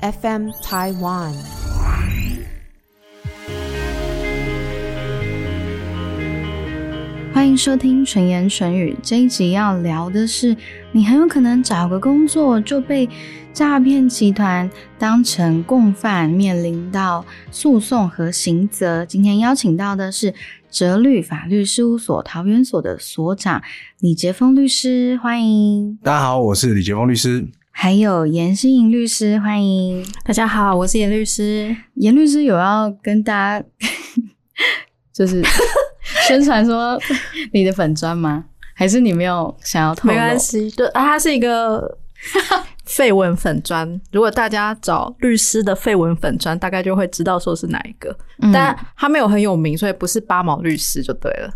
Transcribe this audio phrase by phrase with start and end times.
[0.00, 1.32] FM Taiwan。
[7.32, 10.54] 欢迎收听纯言纯语这一集，要聊的是
[10.92, 13.08] 你很有可能找个工作就被
[13.54, 19.06] 诈骗集团当成共犯，面临到诉讼和刑责。
[19.06, 20.34] 今天邀请到的是
[20.70, 23.62] 哲律法律事务所桃园所的所长
[24.00, 25.98] 李杰峰律师，欢迎。
[26.02, 27.46] 大家好，我是李杰峰律师。
[27.78, 30.02] 还有严诗颖律师，欢迎。
[30.24, 31.76] 大家好，我是严律师。
[31.96, 33.66] 严律师有要跟大家
[35.12, 35.42] 就是
[36.26, 36.98] 宣传说
[37.52, 38.46] 你的粉砖吗？
[38.74, 40.14] 还是你没有想要透露？
[40.14, 41.98] 没关系，对啊，它是一个
[42.86, 44.00] 绯闻粉砖。
[44.12, 48.16] 如果大家找律师的绯闻粉砖，大概就会知道说是哪一个。
[48.52, 51.50] 但他没有很有名，所以不是八毛律师就对了。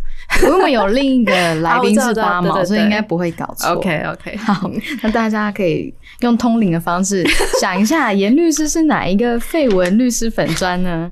[0.50, 3.70] 我们有另一个来宾是 八毛，对对对所以应该不会搞错。
[3.70, 4.70] OK OK，好，
[5.02, 7.24] 那大家可以用通灵的方式
[7.60, 11.10] 想一下，严律师是哪一个绯闻律师粉砖呢？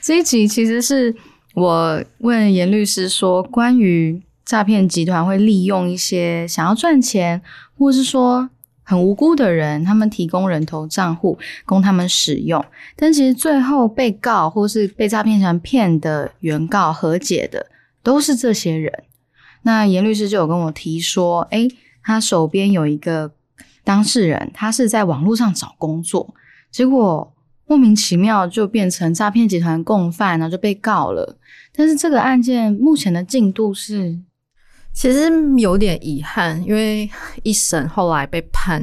[0.00, 1.14] 这一集其实是
[1.54, 7.40] 我问严律师说，关于诈骗集团会利用一些想要赚钱，
[7.78, 8.48] 或是说
[8.88, 17.66] 很无辜的人，他们提供人头账户供他们使用，但其实最后被告或是被诈骗集团骗的原告和解的
[18.04, 19.02] 都是这些人。
[19.62, 21.68] 那严律师就有跟我提说，诶，
[22.04, 23.32] 他手边有一个
[23.82, 26.32] 当事人，他是在网络上找工作，
[26.70, 27.34] 结果
[27.66, 31.36] 莫名其妙就变成诈骗集团共犯，然后就被告了。
[31.74, 34.16] 但是这个案件目前的进度是，
[34.96, 37.08] 其实有点遗憾，因为
[37.42, 38.82] 一审后来被判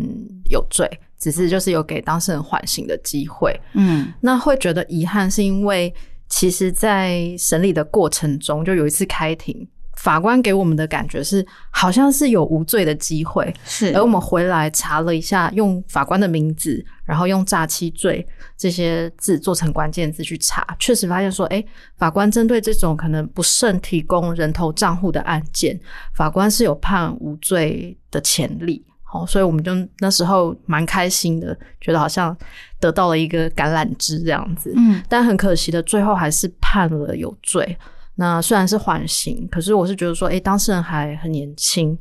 [0.51, 3.59] 有罪，只是就是有给当事人缓刑的机会。
[3.73, 5.91] 嗯那会觉得遗憾，是因为
[6.29, 9.67] 其实，在审理的过程中，就有一次开庭，
[10.03, 21.63] 法官给我们的感觉是，好像是有无罪的机会，是而我们回来查了一下，用法官的名字，然后用诈欺罪这些字做成关键字去查，确实发现说，哎，
[21.95, 25.79] 法官针对这种可能不慎提供人头账户的案件，
[26.13, 28.85] 法官是有判无罪的潜力。
[29.03, 32.35] 好，所以我们就那时候蛮开心的，觉得好像
[32.77, 34.73] 得到了一个橄榄枝这样子。
[34.75, 37.77] 嗯但很可惜的，最后还是判了有罪。
[38.15, 41.97] 那虽然是缓刑，可是我是觉得说，诶，当事人还很年轻，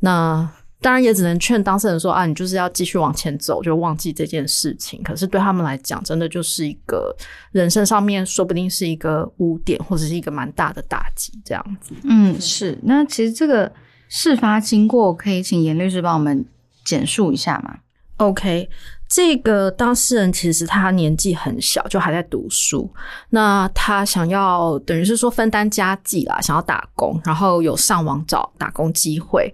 [0.00, 0.48] 那
[0.80, 5.02] 当然也只能劝当事人说啊，你就是要继续往前走，就忘记这件事情。
[5.02, 7.12] 可是对他们来讲，真的就是一个
[7.50, 11.94] 人生上面说不定是一个污点，或者是一个蛮大的打击，这样子。
[12.04, 12.78] 嗯是。
[12.82, 13.72] 那其实这个
[14.08, 16.44] 事发经过，可以请严律师帮我们
[16.84, 17.78] 简述一下吗
[18.18, 18.68] ？OK，
[19.08, 22.88] 这个当事人其实他年纪很小，就还在读书。
[23.30, 29.52] 那他想要等于是说分担家计啦，想要打工，然后有上网找打工机会。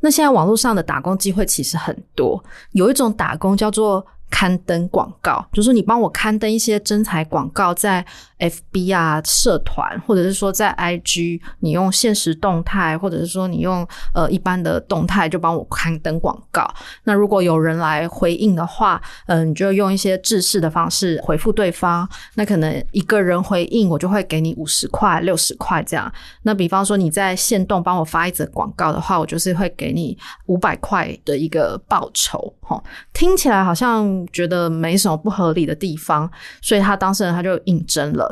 [0.00, 2.42] 那现在网络上的打工机会其实很多，
[2.72, 8.04] 有一种打工叫做刊登广告，就是你帮我刊登一些真材广告在
[8.38, 16.68] FB 啊社团，或者是说在 IG，你用现实动态，或者是说你用呃一般的动态就帮我刊登广告。
[17.04, 22.08] 那如果有人来回应的话，嗯、你就用一些制式的方式回复对方。
[22.34, 26.12] 那可能一个人回应，我就会给你五十块、六十块这样。
[26.42, 32.52] 那比方说你在线动帮我发一则广告的话，我就是会给你五百块的一个报酬。
[32.60, 36.30] 哈，听起来好像觉得没什么不合理的地方，
[36.62, 38.23] 所以他当事人他就应征了。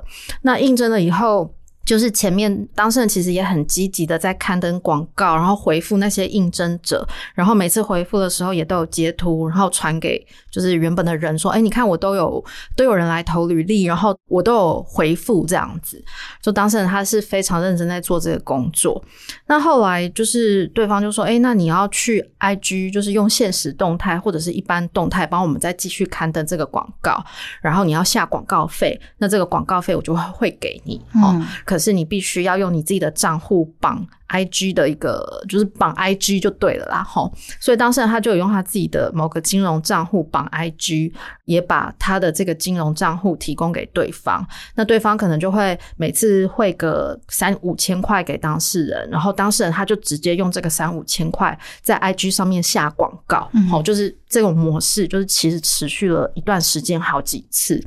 [0.43, 1.55] 那应征了以后。
[1.85, 12.43] 就是前面当事人其实也很积极的在刊登广告，然后回复那些应征者，然后每次回复的时候也都有截图，然后传给就是原本的人说，哎，你看我都有
[12.77, 16.03] 都有人来投履历，然后我都有回复这样子，
[16.41, 19.03] 就当事人他是非常认真在做这个工作。
[19.47, 27.23] 那后来就是对方就说，哎，那你要去 IG，就是用现实动态或者是一般动态帮我们再继续刊登这个广告，
[27.61, 31.43] 然后你要下广告费，那这个广告费我就会给你哦。
[31.73, 37.33] 可是你必须要用你自己的账户绑 IG 的一个，就是绑 IG 就对了啦，吼。
[37.59, 41.11] 所以当事人他就有用他自己的某个金融账户绑 IG，
[41.47, 44.47] 也把他的这个金融账户提供给对方。
[44.75, 57.83] 那对方可能就会每次汇个三五千块给当事人，然后当事人他就直接用这个三五千块在 IG 上面下广告，嗯、就是这种模式，就是其实持续了一段时间，好几次。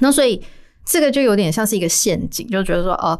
[0.00, 0.42] 那所以
[0.84, 3.18] 这个就有点像是一个陷阱，就觉得说，呃，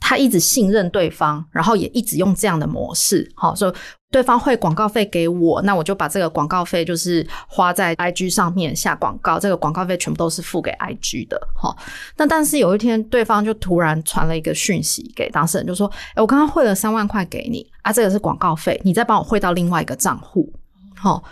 [0.00, 3.72] 他一直信任对方，然后也一直用这样的模式，好，所以
[4.10, 11.74] 对方汇广告费给我，那我就把这个广告费就是花在 IG 上面下广告，这个广告费全部都是付给 IG 的，哈。
[12.16, 20.52] 那但是有一天，对方就突然传了一个讯息给当事人，就说：“哎，我刚刚汇了三万块给你啊，这个是广告费，你再帮我汇到另外一个账户。”
[20.94, 21.24] 好，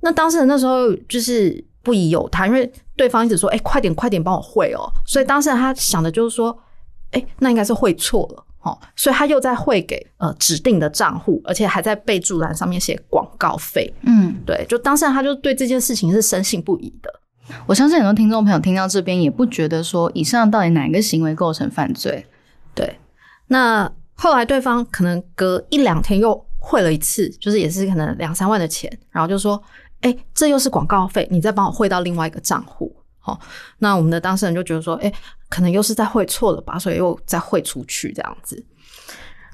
[0.00, 6.56] 那当事人那时候就是不疑有他，因为对方一直说：“哎、快点，快点帮我汇哦。”所以当事人他想的就是说
[7.12, 13.90] ：“哎、那应该是汇错了。”哦，所以他又在汇给呃指定的账户，而且还在备注栏上面写广告费。
[14.02, 17.10] 嗯，对，就当事人他就对这件事情是深信不疑的。
[17.66, 22.22] 我相信很多听众朋友听到这边也不觉得说以上到底哪一个行为构成犯罪。
[22.74, 22.98] 对，
[23.46, 29.60] 那后来对方可能隔一两天又汇了一次，就是也是可能两三万的钱，然后就说
[30.00, 33.38] ：“哎、这又是广告费，你再帮我汇到另外一个账户。”好，
[33.80, 35.12] 那我们的当事人就觉得说：“哎、
[35.50, 38.64] 可能又是在汇错了吧，所以又再汇出去这样子。”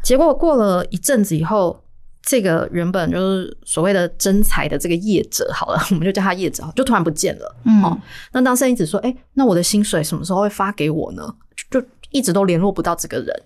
[0.05, 1.83] 结果过了一阵子以后，
[2.23, 7.57] 这个原本就是所谓的真财的这个业者，好了，我们就叫他业者，就突然不见了。
[7.65, 7.99] 嗯，哦
[8.31, 11.35] 那当事人一直说：“哎、那我的薪水什么时候会发给我呢？”
[11.71, 13.43] 就就一直都联络不到这个人。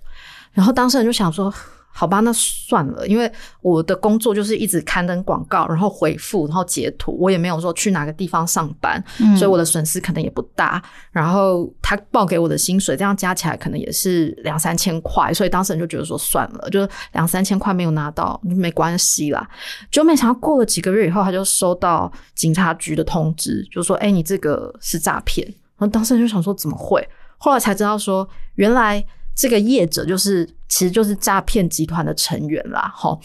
[0.53, 1.51] 然后当事人就想说
[1.93, 10.83] ：“好吧，那算了，因为我的工作就是一直刊登广告，然后回复，然后截图，我也没有说去哪个地方上班，嗯所以我的损失可能也不大。
[11.11, 19.47] 然后他报给我的薪水，这样加起来可能也是两三千块，所以当事人就觉得说算了，就两三千块没有拿到就没关系啦。
[19.91, 25.47] 就没想到过了几个月以后，他就收到警察局的通知，就说：“哎、你这个是诈骗。”
[25.77, 29.05] 然后当事人就想说：“怎么会？”后来才知道说，原来
[29.35, 33.19] 这个业者就是其实就是诈骗集团的成员啦，哈。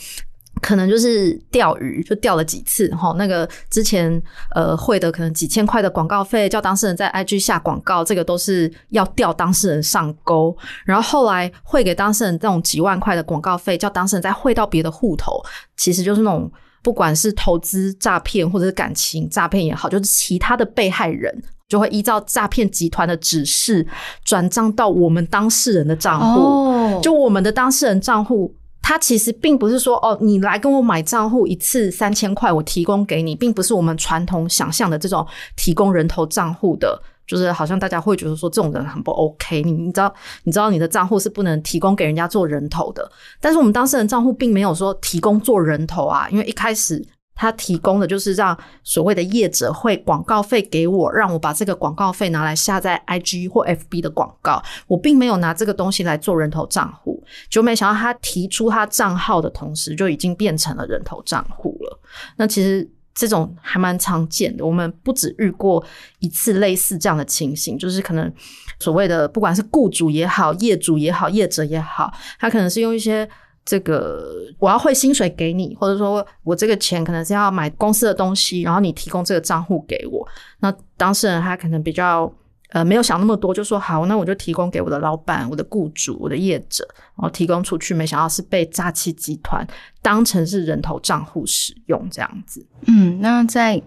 [0.62, 3.14] 可能就是钓鱼，就钓了几次哈。
[3.18, 4.10] 那个之前
[4.56, 10.56] 呃汇的可能几千块的广告费，叫当事人在 IG 下广告，这个都是要钓当事人上钩。
[10.86, 15.44] 然后后来汇给当事人这种几万块的广告费，叫当事人再汇到别的户头，
[15.76, 16.50] 其实就是那种
[16.82, 21.38] 不管是投资诈骗或者是感情诈骗也好，就是其他的被害人
[21.68, 23.86] 就会依照诈骗集团的指示
[24.24, 26.72] 转账到我们当事人的账户。
[27.02, 37.02] 就我们的当事人账户，它其实并不是说哦，你来跟我买账户一次三千块，我提供给你，并不是我们传统想象的这种提供人头账户的。
[37.28, 43.12] 就是好像大家会觉得说这种人很不 OK，你你知道你知道你的账户是不能提供给人家做人头的，
[43.42, 47.04] 但是我们当事人账户并没有说提供做人头啊，因为一开始
[47.36, 62.00] 他提供的就是让所谓的业者会广告费给我，让我把这个广告费拿来下在 IG 或 FB 的广告，我并没有拿这个东西来做人头账户，就没想到他提出他账号的同时，就已经变成了人头账户了。
[62.38, 65.84] 那其实这种还蛮常见的，我们不止遇过
[66.20, 68.34] 一次类似这样的情形，就是可能
[68.80, 73.30] 所谓的不管是雇主也好、业主也好、业者也好，他可能是用一些。
[73.66, 74.24] 这个
[74.60, 80.26] 我要汇薪水给你，或者说我这个钱可能是要买公司的东西，然后你提供这个账户给我。
[80.60, 82.32] 那当事人他可能比较
[82.70, 87.94] 呃没有想那么多，就说好，那我就提供给我的老板、我的雇主、我的业者，然后提供出去。
[87.94, 89.66] 没想到是被诈欺集团
[90.02, 92.64] 当成是人头账户使用，这样子。
[92.86, 93.82] 嗯，那在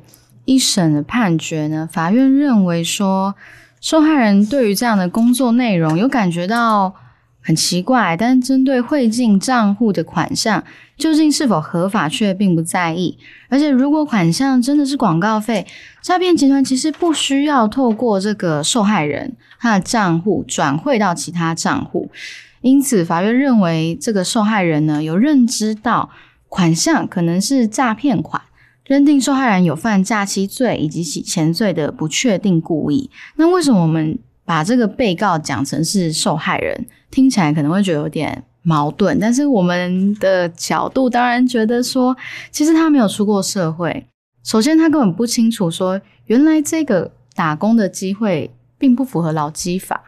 [0.45, 3.33] 一审的判决呢，法院认为说，
[3.81, 6.93] 受害人对于这样的工作内容有感觉到
[7.49, 10.63] 很奇怪，但是针对汇进账户的款项
[10.99, 13.17] 究竟是否合法，却并不在意。
[13.49, 15.67] 而且，如果款项真的是广告费，
[16.03, 22.11] 诈骗集团其实不需要透过这个受害人他的账户转汇到其他账户。
[22.61, 26.11] 因此，法院认为这个受害人呢有认知到
[26.51, 28.43] 款项可能是诈骗款。
[28.85, 33.09] 认定受害人有犯诈欺罪以及洗钱罪的不确定故意。
[33.37, 36.87] 那为什么我们把这个被告讲成是受害人？
[37.11, 42.17] 听起来可能会觉得有点矛盾，但是我们的角度当然觉得说，
[42.51, 44.07] 其实他没有出过社会。
[44.45, 50.03] 首先，他根本不清楚说，原来这个打工的机会并不符合劳基法。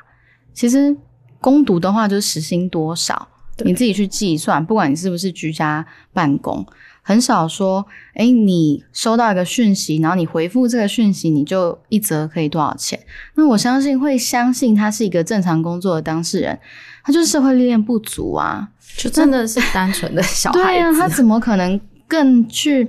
[0.52, 0.96] 其实
[1.40, 3.28] 攻读的话就是时薪多少，
[3.64, 6.66] 你自己去计算，不管你是不是居家办公。
[7.10, 12.96] 很少说，哎，你收到一个讯息，然后你回复这个讯息，你就一则可以多少钱？
[13.34, 16.56] 那我相信会相信他是一个正常工作的当事人，
[17.02, 18.68] 他就是社会历练不足啊。
[18.96, 20.64] 就真的是单纯的小孩子。
[20.64, 22.88] 对啊，他怎么可能更去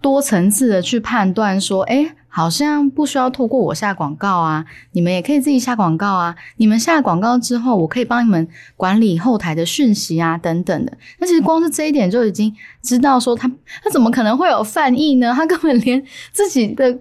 [0.00, 6.36] 多层次的去判断说，哎，好像不需要透过我下广告啊，你们也可以自己下广告啊。
[6.58, 10.92] 你们下广告之后，我可以帮你们管理后台的讯息啊，等等的。
[11.18, 13.50] 那其实光是这一点就已经知道说他
[13.82, 15.34] 他怎么可能会有犯意呢？
[15.34, 16.96] 他根本连自己的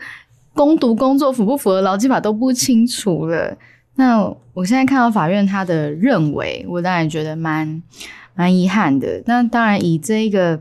[0.56, 3.56] 攻读工作符不符合劳基法都不清楚了。
[3.94, 4.20] 那
[4.56, 7.84] 我现在看到法院他的认为，我当然觉得蛮
[8.34, 9.22] 蛮遗憾的。
[9.28, 10.60] 那当然以这个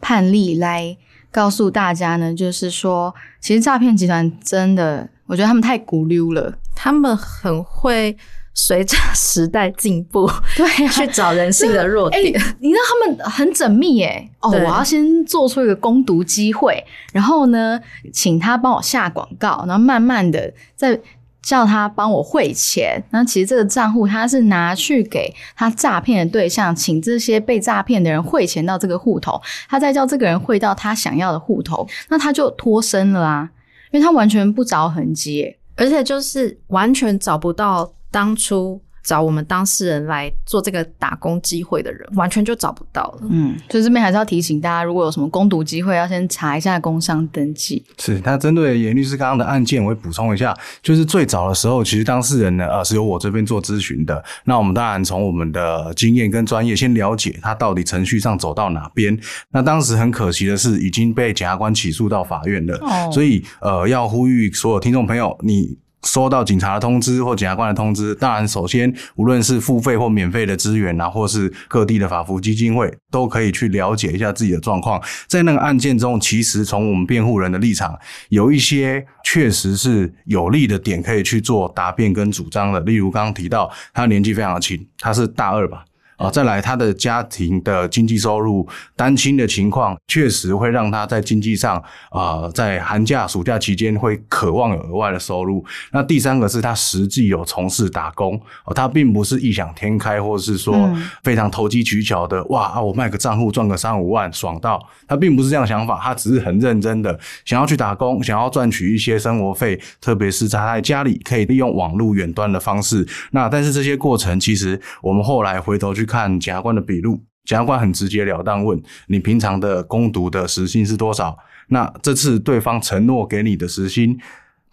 [0.00, 0.96] 判例来
[1.30, 6.52] 告诉大家呢，就是说，其实诈骗集团真的，我觉得他们太古溜了。
[6.74, 8.16] 他们很会
[8.54, 12.32] 随着时代进步，对呀、去找人性的弱哎、点。
[12.60, 16.82] 你知道他们很缜密哎、哦，我要先做出一个攻读机会，
[17.12, 17.80] 然后呢，
[18.12, 20.98] 请他帮我下广告，然后慢慢的再
[21.48, 23.02] 叫他帮我汇钱。
[23.10, 33.48] 那其实这个账户他是拿去给他诈骗的对象，请这些被诈骗的人汇钱到这个户头，他再叫这个人汇到他想要的户头，那他就脱身了啊，
[33.92, 35.58] 因为他完全不着痕迹、欸。
[35.74, 43.28] 而且就是完全找不到当初找我们当事人来做这个打工机会的人，完全就找不到了。
[43.30, 47.84] 嗯，所以这边还是要提醒大家，如果有什么攻读机会，要先查一下工商登记。
[47.98, 54.22] 是那针对严律师刚刚的案件，我会补充一下，就是最早的时候，其实当事人呢，呃，是由我这边做咨询的。
[54.44, 59.18] 那我们当然从我们的经验跟专业先了解他到底程序上走到哪边。
[59.50, 65.78] 那当时很可惜的是，已经被检察官起诉到法院了，哦所以呃，要呼吁所有听众朋友，你。
[66.08, 75.00] 收到警察的通知或检察官的通知，当然首先无论是付费或免费的资源啊，或是各地的法服基金会，都可以去了解一下自己的状况。
[75.26, 77.94] 在那个案件中，其实从我们辩护人的立场，
[78.30, 82.80] 有一些确实是有利的点可以去做答辩跟主张的。
[82.80, 85.84] 例如刚刚提到，他年纪非常的轻，他是大二吧。
[86.18, 95.64] 啊，再来，他的家庭的经济收入单亲的情况，确实会让他在经济上啊、在寒假、暑假期间会渴望有额外的收入。
[95.92, 98.34] 那第三个是他实际有从事打工，
[98.64, 104.84] 哦，他并不是异想天开，或者是说嗯非常投机取巧的，哇啊，我卖个账户赚个三五万，爽到。
[105.06, 113.06] 他并不是这样想法，他只是很认真的想要去打工，想要赚取一些生活费，特别是他在家里可以利用网络远端的方式。
[113.30, 121.38] 那但是这些过程，其实我们后来回头去看检察官的笔录，检察官很直截了当问你平常的攻读的时薪是多少？
[121.68, 124.18] 那这次对方承诺给你的时薪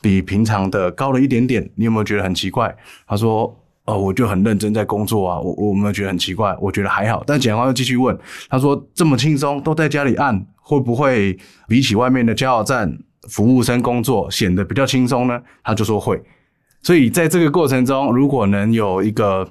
[0.02, 2.76] 比平常的高了一点点，你有没有觉得很奇怪？
[3.06, 3.56] 他说。
[3.88, 6.58] 哦，我就很认真在工作啊，我我没有觉得很奇怪？
[6.60, 8.18] 我觉得还好，但检察官又继续问，
[8.50, 11.38] 他说这么轻松，都在家里按，会不会
[11.68, 12.98] 比起外面的加油站
[13.30, 15.40] 服务生工作显得比较轻松呢？
[15.64, 16.20] 他就说会。
[16.82, 19.48] 所以在这个过程中，如果能有一个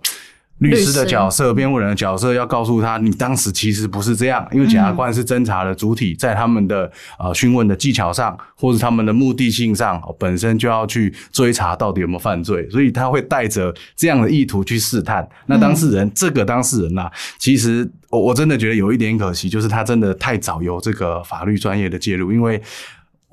[0.59, 15.29] 律师的角色、辩护人的角色，要告诉他，你当时其实不是这样，因为检察官是侦查的主体，在他们的呃讯问的技巧上，或者他们的目的性上，哦本身就要去追查到底有没有犯罪，所以他会带着这样的意图去试探。
[15.47, 22.63] 那当事人，这个当事人呐、其实我我真的觉得有一点可惜，就是他真的太早有这个法律专业的介入，因为。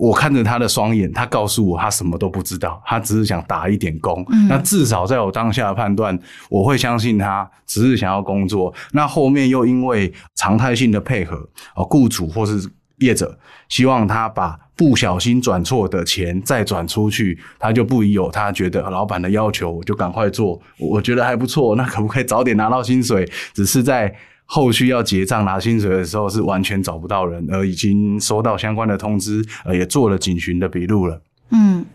[0.02, 4.26] 我看着他的双眼，他告诉我他什么都不知道，他只是想打一点工。
[4.50, 6.18] 那至少在我当下的判断，
[6.50, 8.74] 我会相信他只是想要工作。
[8.94, 12.68] 那后面又因为常态性的配合，哦，雇主或是
[12.98, 13.38] 业者
[13.70, 23.30] 希望他把不小心转错的钱再转出去，他就不疑有他，觉得老板的要求我就赶快做，我觉得还不错，那可不可以早点拿到薪水？
[23.54, 24.12] 只是在
[24.54, 31.22] 后续要结账拿薪水的时候是完全找不到人，而已经收到相关的通知，呃，也做了警询的笔录了。
[31.52, 31.86] 嗯，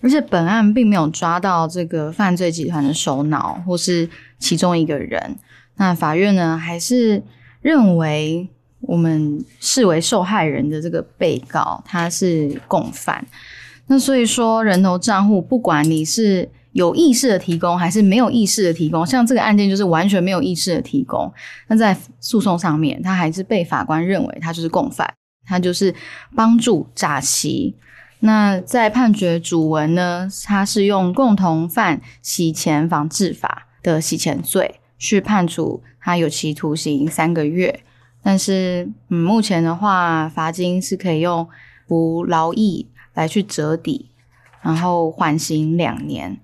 [0.00, 4.08] 而且本案并没有抓到这个犯罪集团的首脑或是
[4.38, 5.36] 其中一个人。
[5.76, 7.22] 那法院呢，还是
[7.60, 8.48] 认为
[8.80, 13.26] 我们视为受害人的这个被告他是共犯。
[13.88, 21.32] 那所以说，人头账户不管你是有意识的提供还是没有意识的提供，像这个案件就是完全没有意识的提供。
[21.68, 25.10] 那在诉讼上面，他还是被法官认为他就是共犯，
[25.46, 25.94] 他就是
[26.34, 27.74] 帮助诈欺。
[28.20, 37.80] 那在判决主文呢，他是用共同犯洗钱防治法的洗钱罪去判处他有期徒刑三个月，
[38.22, 41.48] 但是嗯，目前的话，罚金是可以用
[41.88, 44.10] 服劳役来去折抵，
[44.60, 46.38] 然后缓刑两年。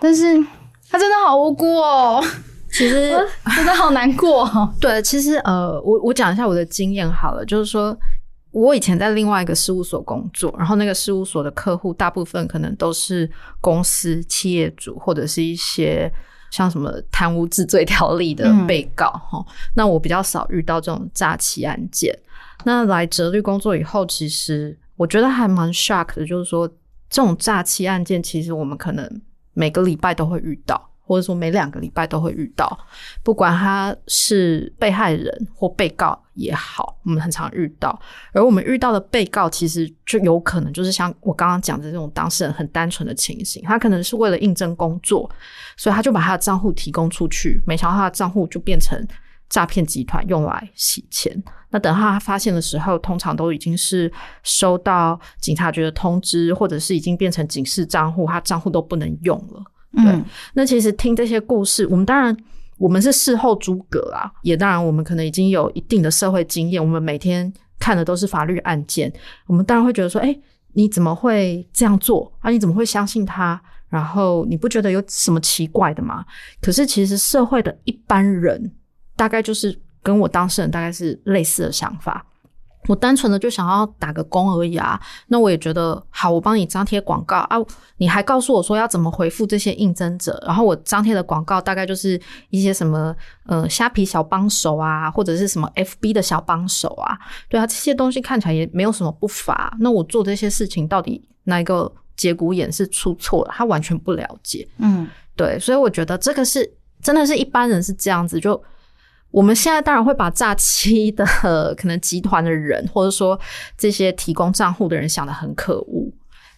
[0.00, 0.34] 但是
[0.88, 2.24] 他真的好无辜哦，
[2.72, 3.10] 其实
[3.54, 4.72] 真的好难过、哦。
[4.80, 7.96] 对，其实呃，我我讲一下我的经验好了，就是说
[8.50, 13.30] 我以前在另外一个事务所工作，然后那个事务所的客户大部分可能都是
[13.60, 16.10] 公司、企业主或者是一些
[16.50, 19.44] 像什么贪污治罪条例的嗯被告哈、
[19.76, 22.12] 那我比较少遇到这种诈欺案件。
[22.64, 26.68] 那来哲律工作以后，其实我觉得还蛮 shock 的，就是说
[27.08, 29.08] 这种诈欺案件，其实我们可能
[29.52, 32.78] 每个礼拜都会遇到，或者说每两个礼拜都会遇到。
[33.22, 38.00] 不管他是被害人或被告也好，我们很常遇到。
[38.32, 45.28] 而我们遇到的被告，其实就有可能就是像我刚刚讲的这种当事人很单纯的情形，他可能是为了应征工作，
[45.76, 49.04] 所以他就把他的账户提供出去，没想到他的账户就变成
[49.48, 51.42] 诈骗集团用来洗钱。
[51.70, 54.10] 那等他发现的时候，通常都已经是
[54.42, 59.62] 收到警察局的通知，或者是已经变成警示账户，他账户都不能用了。
[59.92, 60.24] 对，嗯
[60.54, 62.36] 那其实听这些故事，我们当然
[62.78, 69.12] 我们是事后诸葛啊，也当然我们可能已经有一定的社会经验，我们每天看的都是法律案件，
[69.46, 70.36] 我们当然会觉得说，哎、
[70.74, 72.50] 你怎么会这样做啊？
[72.50, 73.60] 你怎么会相信他？
[73.88, 76.24] 然后你不觉得有什么奇怪的吗？
[76.60, 78.72] 可是其实社会的一般人，
[79.16, 82.26] 大概就是跟我当事人大概是类似的想法。
[82.88, 87.58] 我单纯的就想要打个工而已啊，那我也觉得好，我帮你张贴广告啊，
[87.98, 93.14] 你还告诉我说要怎么回复这些应征者，然后我张贴的广告大概就是一些什么
[93.46, 97.18] 呃虾皮小帮手啊，或者是什么 FB 的小帮手啊，
[97.50, 103.52] 对啊，这些东西看起来也没有什么不法，那我做这些事情到底哪一个节骨眼是出错了？
[103.54, 106.68] 他完全不了解，嗯对，所以我觉得这个是
[107.02, 108.60] 真的是一般人是这样子，就
[109.30, 111.24] 我们现在当然会把诈欺的
[111.76, 113.38] 可能集团的人，或者说
[113.76, 116.12] 这些提供账户的人想得很可恶，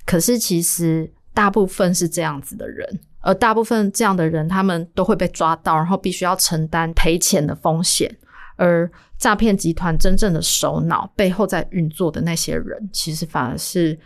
[0.07, 8.15] 可是其实大部分是这样子的人，而大部分这样的人，他们都会被抓到，然后必须要承担赔钱的风险。
[8.57, 13.99] 而诈骗集团真正的首脑背后在运作的那些人，其实反而是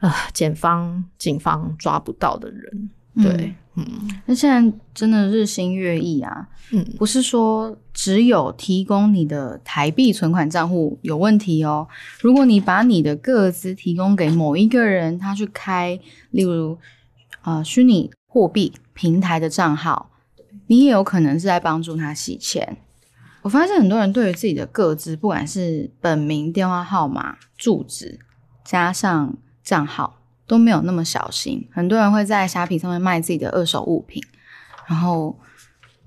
[0.00, 2.90] 啊，检方、警方抓不到的人。
[3.22, 3.54] 对，
[4.26, 11.88] 那现在真的日新月异啊，嗯不是说只有提供你的台币存款账户有问题哦。
[12.20, 15.98] 如果你把你的个资提供给某一个人，他去开，
[16.30, 16.76] 例如
[17.44, 20.10] 呃虚拟货币平台的账号，
[20.66, 22.76] 你也有可能是在帮助他洗钱。
[23.40, 28.20] 我发现很多人对于自己的个资，不管是本名、电话号码、住址，
[28.64, 31.66] 加上账号，都没有那么小心。
[31.72, 34.22] 很多人会在虾皮上面卖自己的二手物品，
[34.86, 35.38] 然后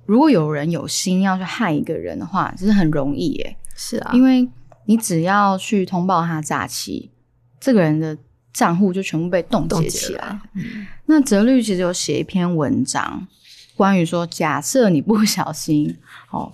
[0.05, 4.47] 如果有人有心要去害一个人的话，其实很容易耶，是啊，因为
[4.85, 7.11] 你只要去通报他诈欺，
[7.59, 8.17] 这个人的
[8.53, 10.39] 账户就全部被冻冻结起来。
[10.53, 13.27] 嗯那哲律其实有写一篇文章，
[13.75, 15.97] 关于说，假设你不小心
[16.31, 16.51] 哦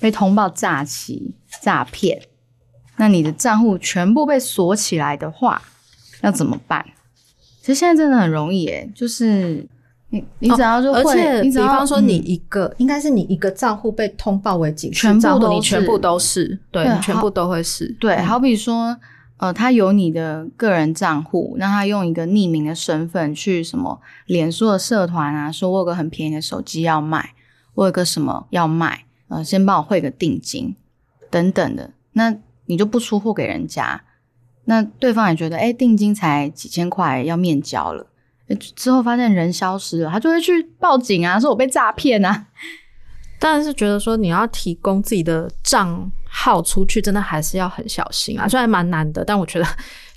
[0.00, 2.20] 被通报诈欺、诈骗，
[2.96, 5.62] 那你的账户全部被锁起来的话，
[6.22, 6.84] 要怎么办？
[7.62, 9.64] 其实现在真的很容易耶，就是
[10.08, 15.86] 你你只要就会，而且，比你只要方说你嗯一个，应该是你一个账户被通报为警示全部账户，全是。
[15.86, 17.86] 部都是，对，全部都会是。
[18.00, 18.26] 对，嗯。
[18.26, 18.96] 好比说，
[19.36, 27.30] 呃，他有你的个人账户，那他用一个匿名的身份去什么脸书的社团啊，说我有个很便宜的手机要卖，
[27.74, 30.74] 我有个什么要卖，呃，先帮我汇个定金
[31.30, 32.34] 等等的，那
[32.66, 34.02] 你就不出货给人家，
[34.64, 38.06] 那对方也觉得，哎，定金才几千块要面交了。
[38.76, 42.46] 之后发现人消失了，他就会去报警啊，说我被诈骗啊。
[43.38, 48.46] 当然是觉得说你要提供自己的账号出去，真的还是要很小心啊。
[48.46, 49.66] 虽然蛮难的，但我觉得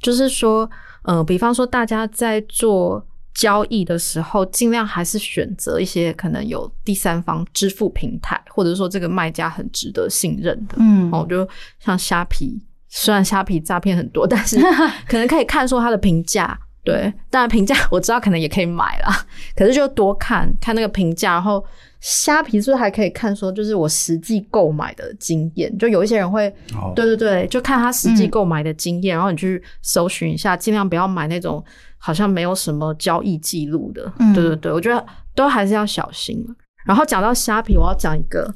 [0.01, 0.69] 就是说，
[1.03, 3.03] 呃，比方说大家在做
[3.33, 10.75] 交易的时候，尽量还是选择一些可能有第三方支付平台，或者说这个卖家很值得信任的。
[10.77, 11.47] 嗯哦，就
[11.79, 12.61] 像虾皮，
[12.95, 14.57] 虽然虾皮诈骗很多，但是
[15.07, 16.57] 可能可以看说它的评价。
[16.83, 21.65] 对，当然评价我知道可能也可以买啦，可是就多看看那个评价，然后
[21.99, 25.75] 虾皮是不是还可以看说就是我实际购买的经验？
[25.79, 31.63] 就有一些人会，哦对对对，就看他实际嗯购买的经验，然后你去搜寻一下，尽量不要买那种
[31.97, 34.13] 好像没有什么交易记录的。
[34.19, 35.03] 嗯对对对，我觉得
[35.33, 36.45] 都还是要小心。
[36.85, 38.47] 然后讲到虾皮，我要讲一个，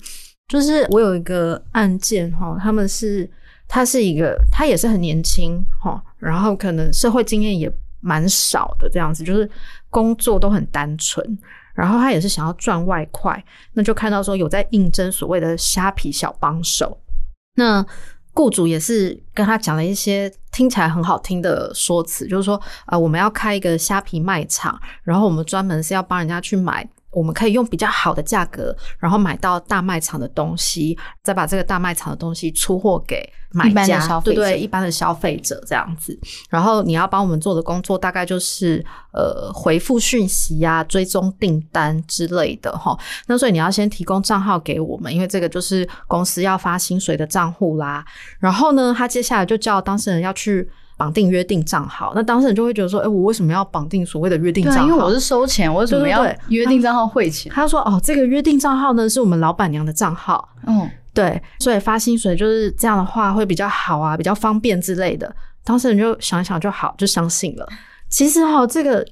[0.48, 3.28] 就是我有一个案件哈，他们是
[3.70, 9.48] 他是一个，他也是很年轻哈，然后可能社会经验也蛮少的这样子，就是
[9.92, 11.24] 工作都很单纯，
[11.76, 13.42] 然后他也是想要赚外快，
[13.74, 17.00] 那就看到说有在应征所谓的虾皮小帮手，
[17.56, 17.86] 那
[18.34, 26.90] 雇主也是跟他讲了一些听起来很好听的说辞，就是说，呃，我们要开一个虾皮卖场，然后我们专门是要帮人家去买。
[27.12, 36.18] 我们可以用比较好的价格，然后买到大卖场的东西，再把这个大卖场的东西出货给买家，对对，一般的消费者这样子。
[36.50, 42.96] 然后你要帮我们做的工作，大概就是呃回复讯息呀、追踪订单之类的哈。
[43.26, 48.06] 那所以你要先提供账号给我们，因为这个就是公司要发薪水的账户啦。
[48.40, 50.70] 然后呢，他接下来就叫当事人要去
[51.00, 54.86] 绑定约定账号，那当事人就会觉得说，哎、我为什么要绑定所谓的约定账号？
[54.86, 57.50] 因为我是收钱，我为什么要约定账号汇钱？
[57.56, 65.34] 他说，哦，这个约定账号呢是我们老板娘的账号，嗯，对，所以发薪水就是这样的话会比较好啊，比较方便之类的。
[65.64, 67.66] 当事人就想一想就好，就相信了。
[68.10, 69.06] 其实哈、这个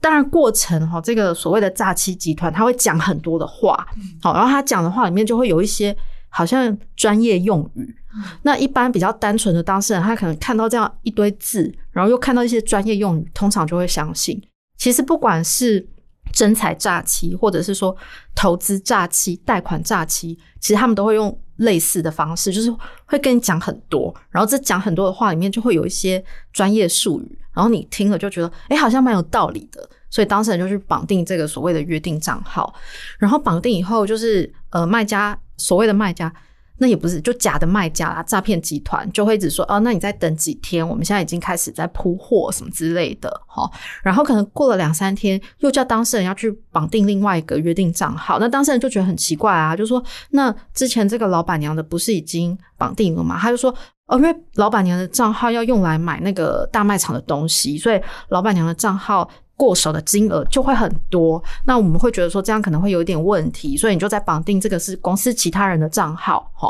[0.00, 3.86] 当然过程哈、这个所谓的诈欺集团他会讲很多的话，
[4.22, 5.94] 好、然后他讲的话里面就会有一些
[6.36, 7.96] 好像专业用语。
[8.42, 14.40] 那一般比较单纯的当事人，他可能看到这样一堆字，然后又看到一些专业用语，通常就会相信。
[14.76, 15.84] 其实不管是
[16.32, 17.96] 真财诈欺，或者是说
[18.34, 32.74] 投资诈欺、贷款诈欺，其实他们都会用类似的方式，就是会跟你讲很多，然后这讲很多的话里面就会有一些专业术语，然后你听了就觉得，哎，好像蛮有道理的，所以当事人就去绑定这个所谓的约定账号，
[33.18, 36.32] 然后绑定以后就是呃卖家所谓的卖家。
[36.76, 43.70] 那也不是，就假的卖家啦，诈骗集团就会一直说哦，那你再等几天，我们现在已经开始在铺货什么之类的，哈。
[44.02, 53.38] 然后可能过了两三天，又叫当事人要去绑定另外一个约定账号，那当事人就觉得很奇怪啊，就说那之前这个老板娘的不是已经绑定了吗？
[53.38, 53.72] 他就说
[54.06, 59.30] 哦，因为老板娘的账号要用来买那个大卖场的东西，所以老板娘的账号。
[59.56, 66.68] 过手的金额就会很多，那我们会觉得说这样可能会有一点问题，所以你就在绑定这个是公司其他人的账号，哈，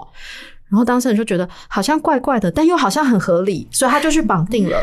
[0.69, 4.79] 然后当事人就觉得好像怪怪的，但又好像很合理，所以他就去绑定了，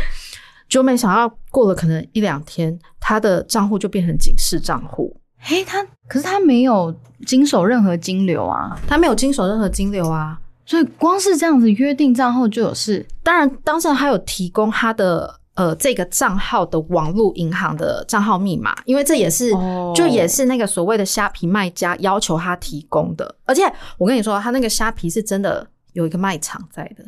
[0.68, 5.16] 就没想到过了可能一两天，他的账户就变成警示账户。
[5.38, 6.94] 嘿，他可是他没有
[7.28, 13.06] 经手任何金流啊，他没有经手任何金流啊，所以光是这样子约定账号就有事。
[13.22, 15.41] 当然，当事人还有提供他的。
[15.54, 19.52] 呃，这个账号的网络银行的账号密码，因为这也是
[19.94, 23.36] 就也是那个所谓的虾皮卖家要求他提供的。
[23.46, 23.64] 而且
[23.98, 27.04] 我跟你说，他那个虾皮是真的有一个卖场在的，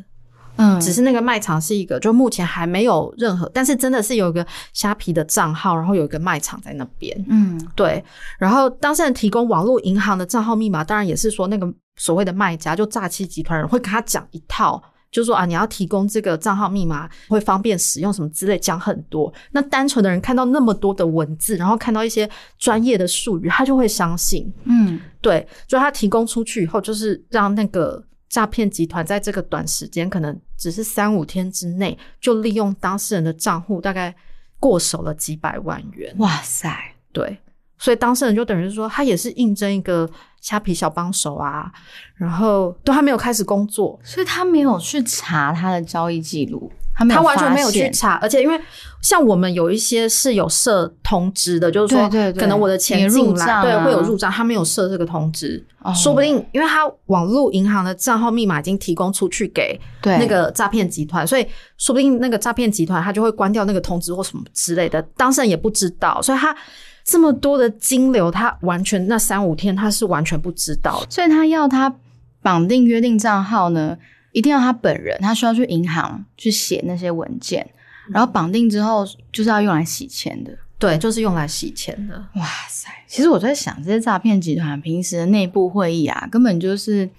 [0.58, 8.04] 嗯，只是那个卖场是一个，就目前还没有任何，但是真的是有一个虾皮的账号，然后有一个卖场在那边，嗯，对。
[8.38, 14.84] 然后当事人提供网络银行的账号密码，当然也是说那个所谓的卖家就诈欺集团人会跟他讲一套。
[15.14, 19.32] 就说啊，你要提供这个账号密码会方便使用什么之类，讲很多。
[19.52, 24.52] 那单纯的人看到那么多的文字，然后看到一些专业的术语，他就会相信。
[24.64, 25.48] 嗯，对。
[25.70, 34.14] 所以他提供出去以后，就是让那个诈骗集团在这个短时间，可能只是三五天之内，就利用当事人的账户，大概
[34.60, 36.16] 过手了几百万元。
[36.18, 36.76] 哇塞，
[37.12, 37.38] 对。
[37.84, 41.70] 所以当事人就等于说，他也是应征一个虾皮小帮手啊，
[42.16, 48.58] 然后都还没有开始工作，所以他没有去查他的交易记录，他他完全没有去查，而且因为
[49.02, 55.62] 像我们有一些是有设通知的，就是说可能我的钱进来，对，会有入账，他没有设这个通知，
[55.94, 61.46] 说不定因为他网络银行的账号密码已经提供出去给那个诈骗集团，所以
[61.78, 66.56] 说不定那个诈骗集团他就会关掉那个通知或什么之类的，当事人也不知道，所以他。
[67.04, 71.94] 这么多的金流，他完全那三五天他是完全不知道，所以他要他
[72.42, 73.98] 绑定约定账号呢，
[74.32, 77.70] 一定要他本人，他需要去银行去写那些文件，
[78.10, 82.16] 然后绑定之后就是要用来洗钱的，对，就是用来洗钱的。
[82.36, 82.90] 哇塞！
[83.06, 87.10] 其实我在想，这些诈骗集团平时的内部会议啊，根本就是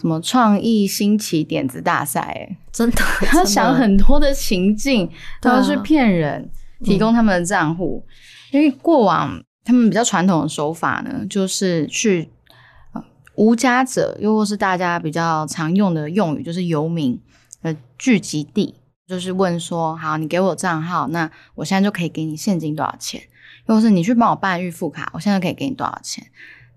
[0.00, 5.08] 什么创意新奇点子大赛，哎，真的， 他想很多的情境
[5.40, 6.50] 都要去骗人，
[6.84, 8.04] 提供他们的账户。
[8.50, 12.30] 因为过往他们比较传统的手法呢，就是去
[13.34, 17.20] 无家者，又或是大家比较常用的用语，就是游民
[17.62, 18.74] 的聚集地，
[19.06, 23.20] 就是问说：好，你给我账号，那我现在就可以给你现金多少钱？
[23.66, 26.26] 又或是你去帮我办预付卡，我现在可以给你多少钱？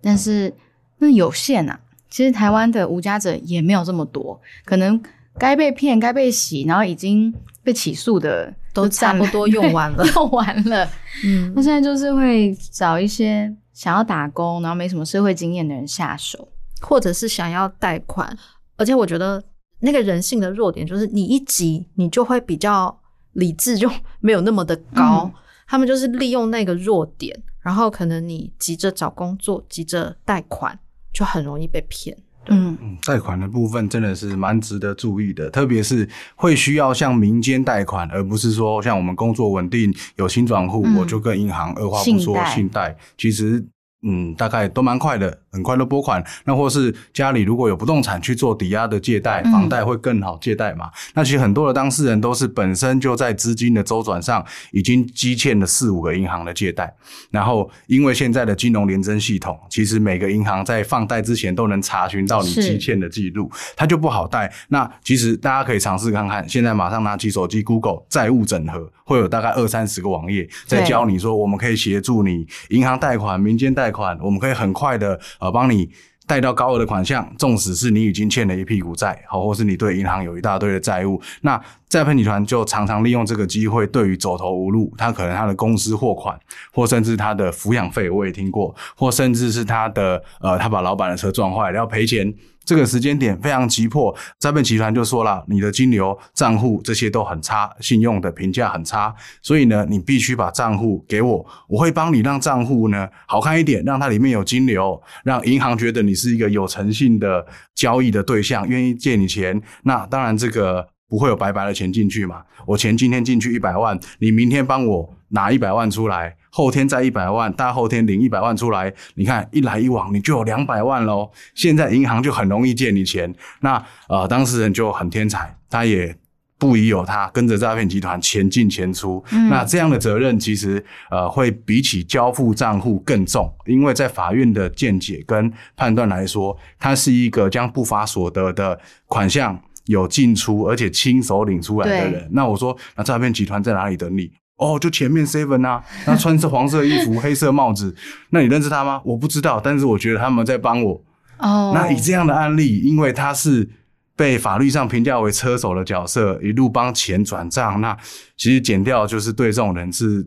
[0.02, 0.54] 但是
[0.98, 1.80] 那有限啊，
[2.10, 5.02] 其实台湾的无家者也没有这么多，可能
[5.40, 8.54] 该被骗、该被洗，然后已经被起诉的。
[8.74, 10.90] 都差不多用完了， 用完了。
[11.26, 16.48] 嗯，那现在就是会找一些想要打工，然后没什么社会经验的人下手，
[16.82, 18.38] 或者是想要贷款。
[18.78, 19.44] 而且我觉得
[19.80, 23.00] 那个人性的弱点就是，你一急，你就会比较
[23.34, 25.32] 理智就没有那么的高。
[25.68, 30.78] 他们就是利用那个弱点，然后可能你急着找工作，急着贷款，
[31.14, 32.18] 就很容易被骗。
[32.48, 32.78] 嗯。
[32.82, 43.66] 嗯，贷款的部分真的是蛮值得注意的，特别是会需要向民间贷款，而不是说像我们工作稳定有新转户，我就跟银行二话不说信贷，其实。
[44.04, 46.24] 嗯，大概都蛮快的，很快都拨款。
[46.46, 50.90] 那或是家里如果有不动产去做抵押的借贷，房贷会更好借贷嘛？
[51.14, 56.92] 那其实很多的当事人都是本身就在资金的周转上已经积欠了四五个银行的借贷，
[57.30, 64.52] 然后因为现在的金融联征系统，其实每个银行在放贷之前都能查询到你积欠的记录，它就不好贷。
[64.70, 73.91] 那其实大家可以尝试看看，现在马上拿起手机 Google 债务整合，会有大概二三十个网页在教你说，我们可以协助你银行贷款、民间贷。
[73.92, 75.90] 款，我们可以很快的呃帮你
[76.28, 86.40] 贷到高额的款项，纵使是你已经欠了一屁股债，好，或是你对银行有一大堆的债务，那诈骗集团就常常利用这个机会，对于走投无路，他可能他的公司货款，
[86.72, 107.46] 或甚至他的抚养费，我也听过，或甚至是他的呃，他把老板的车撞坏了要赔钱，这个时间点非常急迫，诈骗集团就说了，你的金流账户这些都很差，信用的评价很差，所以呢，你必须把账户给我，我会帮你让账户呢好看一点，让它里面有金流，让银行觉得你是一个有诚信的
[107.76, 109.62] 交易的对象，愿意借你钱。
[109.84, 110.88] 那当然这个。
[111.12, 112.42] 不会有白白的钱进去嘛？
[112.66, 121.32] 我钱今天进去一百万，你明天帮我拿一百万出来，后天再一百万，大后天领一百万出来，你看一来一往，你就有两百万喽。
[121.56, 126.16] 现在银行就很容易借你钱，那呃当事人就很天才，他也
[126.60, 129.24] 不疑有他，跟着诈骗集团钱进钱出。
[129.50, 139.60] 那这样的责任其实呃会比起交付账户更重，因为在法院的见解跟判断来说，他是一个将不法所得的款项。
[139.86, 144.32] 有进出，而且亲手领出来的人，那我说，那诈骗集团在哪里等你？
[144.62, 147.94] 哦，就前面 seven 啊，那穿着黄色衣服、黑色帽子，
[148.30, 149.02] 那你认识他吗？
[149.04, 151.04] 我不知道，但是我觉得他们在帮我。
[151.40, 153.68] 哦，那以这样的案例，因为他是
[154.16, 157.98] 被法律上评价为车手的角色，一路帮钱转账，那
[158.38, 160.26] 其实减掉就是对这种人是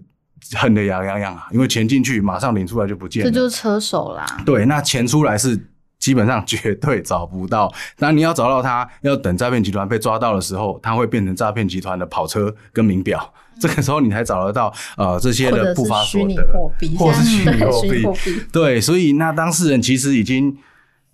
[0.56, 4.26] 恨得牙痒痒啊，因为钱进去马上领出来就不见了，这就是车手啦。
[4.44, 5.68] 对，那钱出来是。
[6.00, 7.72] 基本上绝对找不到。
[7.96, 13.32] 那你要找到他，要等诈骗集团被抓到的时候，他会变成诈骗集团的跑车跟名表。
[13.60, 16.46] 这个时候你才找得到呃这些的不法所得，
[16.98, 17.82] 或是虚拟货
[18.14, 18.40] 币。
[18.52, 20.56] 对，所以那当事人其实已经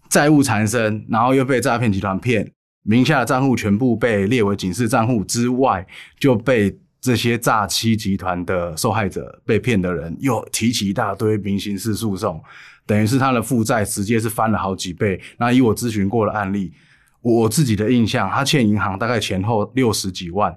[0.09, 2.51] 债务缠身，然后又被诈骗集团骗，
[2.83, 5.87] 名下的账户全部被列为警示账户之外，
[6.19, 12.43] 就被这些诈欺集团的受害者被骗的人又提起一大堆民刑事诉讼。
[12.87, 15.21] 等于是他的负债直接是翻了好几倍。
[15.39, 16.73] 那以我咨询过的案例，
[17.23, 20.53] 我自己的印象，他欠银行大概前后六十几万，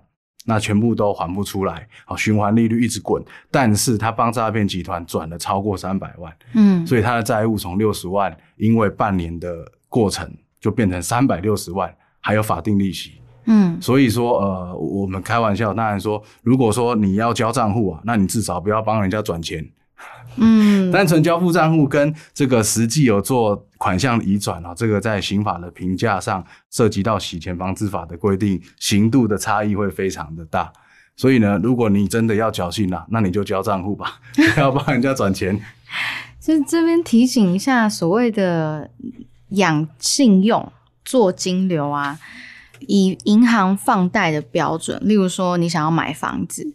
[0.46, 3.24] 那全部都还不出来，好，循环利率一直滚。
[3.50, 10.30] 但是他帮诈骗集团转了超过三百万，嗯，所以他的债务从六十万，因为半年的过程
[10.60, 19.66] 就变成三百六十万，还有法定利息，嗯，所以说，呃，我们开玩笑，当然说，如果说你要交账户啊，那你至少不要帮人家转钱。
[20.38, 30.72] 嗯，单纯交付账户跟这个实际有做款项移转啊，这个在刑法的评价上涉及到洗钱防治法的规定，刑度的差异会非常的大。
[31.16, 34.20] 所以呢，如果你真的要侥幸了，那你就交账户吧，
[34.56, 35.60] 不要帮人家转钱。
[36.40, 38.90] 就这边提醒一下，所谓的
[39.50, 40.72] 养信用、
[41.06, 42.20] 做金流啊，
[42.88, 46.74] 以银行放贷的标准，例如说你想要买房子。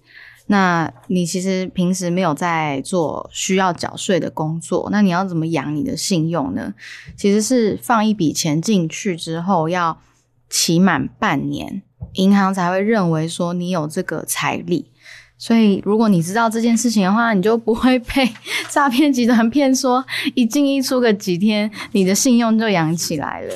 [0.50, 6.72] 那你其实平时没有在做需要缴税的工作，那你要怎么养你的信用呢？
[7.16, 10.00] 其实是放一笔钱进去之后，要
[10.48, 11.82] 期满半年，
[12.14, 14.90] 银行才会认为说你有这个财力。
[15.36, 18.26] 所以如果你知道这件事情的话，你就不会被
[18.70, 20.02] 诈骗集团骗说
[20.34, 23.54] 一进一出个几天，你的信用就养起来了。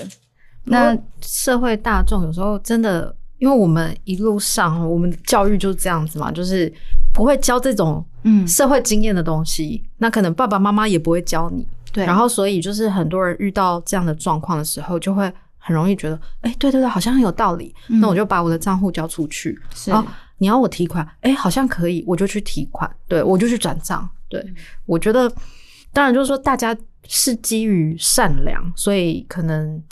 [0.65, 3.17] 那社会大众有时候真的。
[3.43, 6.73] 因为我们一路上，我们教育就是这样子嘛，就是
[7.13, 9.83] 不会教这种嗯社会经验的东西。
[9.99, 12.07] 那可能爸爸妈妈也不会教你，对。
[12.07, 15.29] 然后所以就是很多人遇到这样的状况的时候，就会
[15.59, 17.75] 很容易觉得，哎，对对对，好像很有道理。
[17.89, 19.59] 那我就把我的账户交出去。
[19.75, 19.93] 是，
[20.39, 22.89] 你要我提款，哎，好像可以，我就去提款。
[23.09, 24.09] 对，我就去转账。
[24.29, 24.41] 对，
[24.87, 25.29] 我觉得，
[25.93, 26.77] 当然就是说，大家
[27.09, 29.83] 是基于善良，所以可能。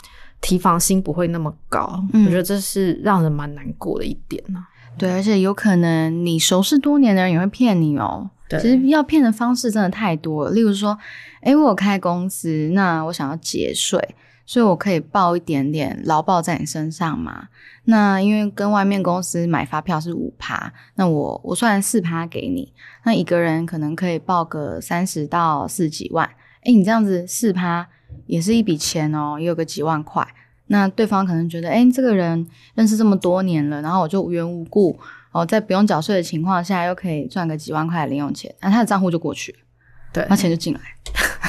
[0.41, 4.65] 提防心不会那么高，我觉得这是让人蛮难过的一点呢。
[4.97, 8.29] 对，而且有可能你熟识多年的人也会骗你哦。
[8.49, 10.51] 对，其实要骗的方式真的太多了。
[10.51, 10.97] 例如说，
[11.41, 17.47] 哎，我有开公司，那我想要节税，所以我可以报一点点劳报在你身上嘛。
[17.85, 22.73] 那因为跟外面公司买发票是五趴，那我我算四趴给你，
[23.05, 26.27] 那一个人可能可以报个三十到四几万。
[26.63, 27.87] 哎，你这样子四趴。
[28.31, 30.25] 也是一笔钱哦，也有个几万块。
[30.67, 34.97] 那对方可能觉得，哎，这个人认识这么多年了，然后我就无缘无故
[35.33, 39.57] 哦，在不用缴税的情况下，又可以赚个几万块的零用钱，那他的账户就过去了，
[40.13, 40.79] 对，那钱就进来，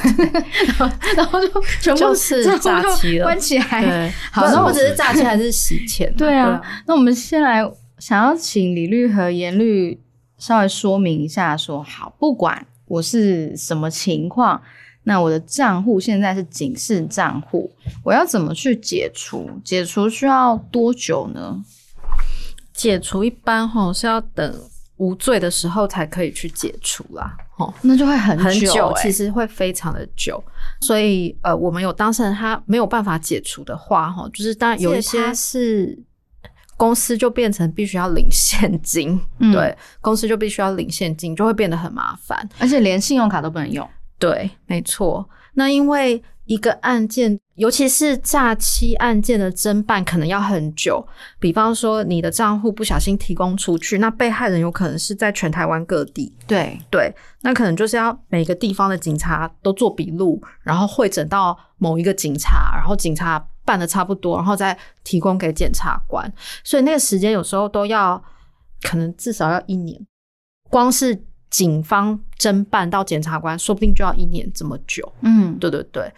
[1.15, 3.81] 然后就全部是诈欺了，关起来。
[3.81, 6.13] 对，好，那我只是诈欺还是洗钱？
[6.17, 7.63] 对啊，那我们先来
[7.99, 10.01] 想要请李律和严律
[10.37, 14.61] 稍微说明一下，说好，不管我是什么情况。
[15.03, 17.71] 那我的账户现在是警示账户，
[18.03, 19.49] 我要怎么去解除？
[19.63, 21.63] 解除需要多久呢？
[22.73, 24.55] 解除一般吼是要等
[24.97, 30.43] 无罪的时候才可以去解除啦，吼，那就会很很久，其实会非常的久。
[30.81, 35.97] 所以呃，我们有当事人他没有办法解除的话，哈，就是当然有一些是
[36.77, 42.47] 公司就变成必须要领现金，嗯对，公司就必须要领现金，就会变得很麻烦。
[42.57, 43.87] 而且连信用卡都不能用。
[44.23, 45.27] 对，没错。
[45.55, 51.05] 那因为一个案件，尤其是诈欺案件的侦办，可能要很久。
[51.39, 66.31] 比方说，你的账户不小心提供出去，那被害人有可能是在全台湾各地，对，对，那可能就是要每个地方的警察都做笔录，然后会诊到某一个警察，然后警察办的差不多，然后再提供给检察官，
[66.63, 68.21] 所以那个时间有时候都要，
[68.83, 69.99] 可能至少要一年，
[70.69, 71.13] 光是
[71.53, 75.13] 警方侦办到检察官，说不定就要一年这么久。
[75.21, 76.11] 嗯，对对对，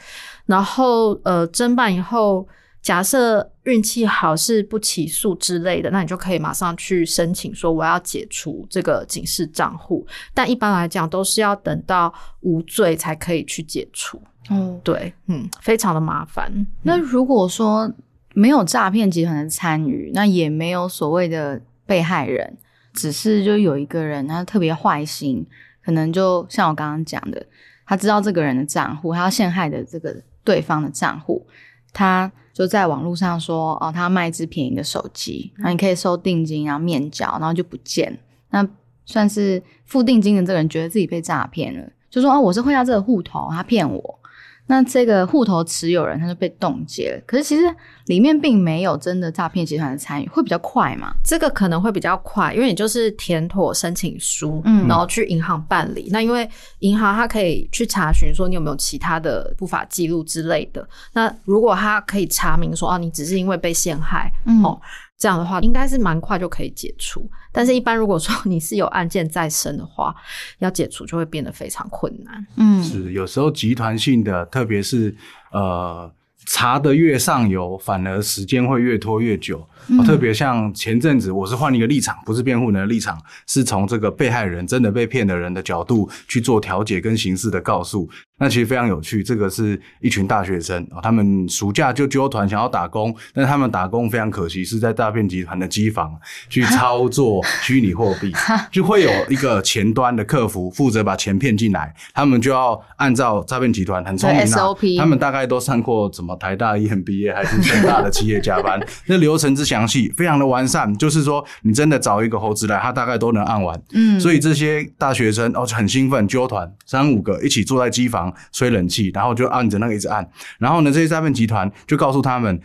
[0.45, 2.47] 然后呃，侦办以后，
[2.81, 10.07] 假设运气好是不起诉之类的，那你就可以马上去申请说我要解除这个警示账户。
[10.33, 14.17] 但一般来讲，都是要等到无罪才可以去解除。
[14.49, 16.49] 哦，对，嗯，非常的麻烦。
[16.83, 17.91] 那如果说
[18.33, 22.57] 没有诈骗集团的参与，那也没有所谓的被害人，
[22.95, 25.45] 只是就有一个人他特别坏心，
[25.83, 27.45] 可能就像我刚刚讲的，
[27.85, 31.45] 他知道这个人的账户，他要陷害的这个对方的账户，
[31.93, 38.17] 他就在网络上说哦，他要卖一只便宜的手机，然后你可以收定金，然后面交，然后就不见。
[38.49, 38.67] 那
[39.05, 44.19] 算是付定金的这个人觉得自己被诈骗了，就说哦，我是汇到这个户头，他骗我。
[44.67, 47.63] 那这个户头持有人他就被冻结了，可是其实
[48.07, 51.13] 里面并没有真的诈骗集团的参与，会比较快嘛？
[51.23, 56.09] 这个可能会比较快，因为你就是填妥申请书，嗯然后去银行办理。
[56.11, 56.49] 那因为
[56.79, 60.87] 银行它可以去查询说你有没有其他的不法记录之类的。
[61.13, 64.81] 那如果他可以查明说啊，你只是因为被陷害，嗯哦，
[65.17, 67.29] 这样的话应该是蛮快就可以解除。
[67.51, 70.13] 但是，一般如果说你是有案件在身的话，
[70.59, 72.45] 要解除就会变得非常困难。
[72.57, 75.15] 嗯，是有时候集团性的，特别是
[75.51, 76.11] 呃
[76.45, 79.67] 查的越上游，反而时间会越拖越久。
[80.03, 88.09] 特别像前阵子，我是换一个立场，不是辩护人的立场，是从这个被害人真的被骗的人的角度去做调解跟刑事的告诉。
[88.37, 96.13] 那其实非常有趣，这个是一群大学生哦，他们暑假就揪团想要打工，但是他们打工非常可惜是在诈骗集团的机房
[96.49, 98.33] 去操作虚拟货币，
[98.71, 113.79] 就会有一个前端的客服负责把钱骗进来，他们就要按照诈骗集团很聪明对啊 SOP 他们大概都上过怎么台大 EMBA 还是正大的企业加班， 那流程之详细，非常的完善，就是说你真的找一个猴子来，他大概都能按完。
[113.93, 120.27] 嗯，所以这些大学生哦就很兴奋，揪团三五个一起坐在机房吹冷气，然后就按着那个一直按。
[120.59, 122.59] 然后呢，这些诈骗集团就告诉他们：“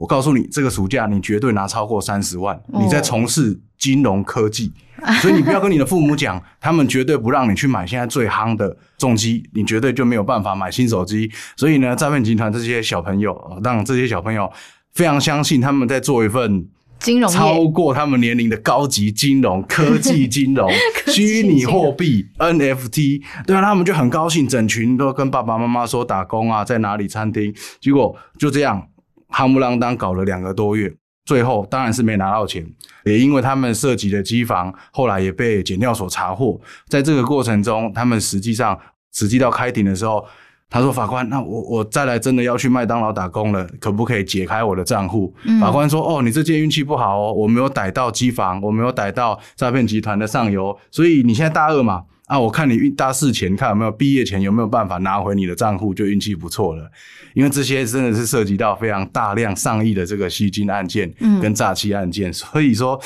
[0.00, 4.72] 我告诉你，这个暑假你绝对拿超过三十万，哦你在从事金融科技，
[5.20, 11.30] 所以你不要跟你的父母讲，他们绝对不让你去买现在最夯的重机，你绝对就没有办法买新手机。
[11.54, 14.50] 所以呢，诈骗集团这些小朋友，哦让这些小朋友
[14.94, 16.66] 非常相信他们在做一份。”
[17.00, 20.70] 金融超业，过他们年龄的高级金融、科技金融、
[21.08, 28.86] 虚拟货币、NFT，对啊，他们就很高兴，整群都跟爸爸妈妈说打工啊，在哪里餐厅，结果就这样
[29.30, 30.92] 夯不啷当搞了两个多月，
[31.24, 32.66] 最后当然是没拿到钱，
[33.04, 38.78] 也因为他们涉及的机房后来也被检调所查获，在这个过程中，他们实际上
[39.12, 40.24] 实际到开庭的时候。
[40.72, 56.90] 他说：“法官，那我我再来真的要去麦当劳打工了，可不可以解开我的账户？”嗯法官说：“哦，你这届运气不好哦，我没有逮到机房，我没有逮到诈骗集团的上游，所以你现在大二嘛，啊，我看你运大四前看有没有毕业前有没有办法拿回你的账户，就运气不错了。
[57.34, 63.00] 因为这些真的是涉及到非常大量上亿的这个吸金案件嗯跟诈欺案件，所以说。”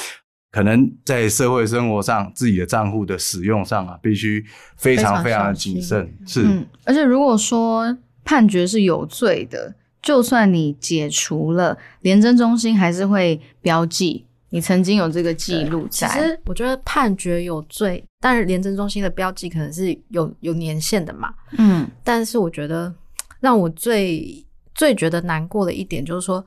[0.55, 4.45] 可能在社会生活上，自己的账户的使用上啊，必须
[4.77, 6.09] 非常非非常常的谨慎。
[6.25, 16.09] 是，嗯，而且如果说判决是有罪的，就算你解除了，廉政中心还是会标记你曾经有这个记录其在。
[16.21, 21.35] 实我觉得判决有罪，但是廉政中心的标记可能是有有年限的嘛。
[21.59, 22.95] 嗯但是我觉得
[23.41, 26.47] 让我最最觉得难过的一点就是说，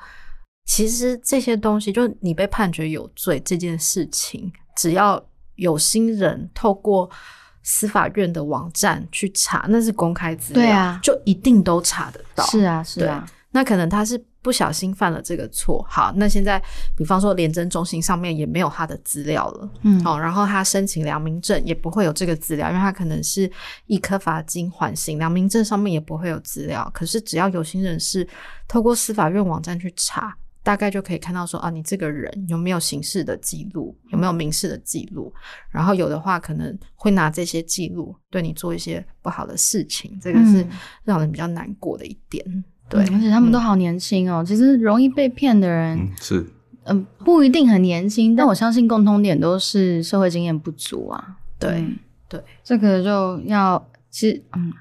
[0.66, 5.22] 其实这些东西，就你被判决有罪这件事情，只要
[5.56, 7.10] 有心人透过
[7.62, 12.46] 司法院的网站去查，那是公开资料，对啊就一定都查得到。
[12.46, 15.86] 是啊，是啊，那可能他是不小心犯了这个错。
[15.90, 16.62] 好，那现在
[16.96, 23.52] 比方说廉政中心上面也没有他的资料了，嗯好、然后他申请良民证也不会有这个资料，因为他可能是
[23.86, 26.90] 一颗罚金缓刑，良民证上面也不会有资料。
[26.94, 28.28] 可是只要有心人士
[28.68, 30.36] 透过司法院网站去查。
[30.64, 35.34] 大概就可以看到说啊，你这个人有没有刑事的记录，有没有民事的记录，
[35.70, 40.70] 然后有的话可能会拿这些记录对你做一些不好的事情，这个是嗯
[41.06, 42.44] 让人比较难过的一点。
[42.90, 44.44] 对，嗯而且他们都好年轻哦。
[44.46, 46.46] 其实容易被骗的人，嗯，是。
[46.86, 51.38] 嗯，不一定很年轻，但我相信共通点都是社会经验不足啊。
[51.60, 51.98] 对嗯。
[52.30, 54.72] 对，这个就要其实嗯。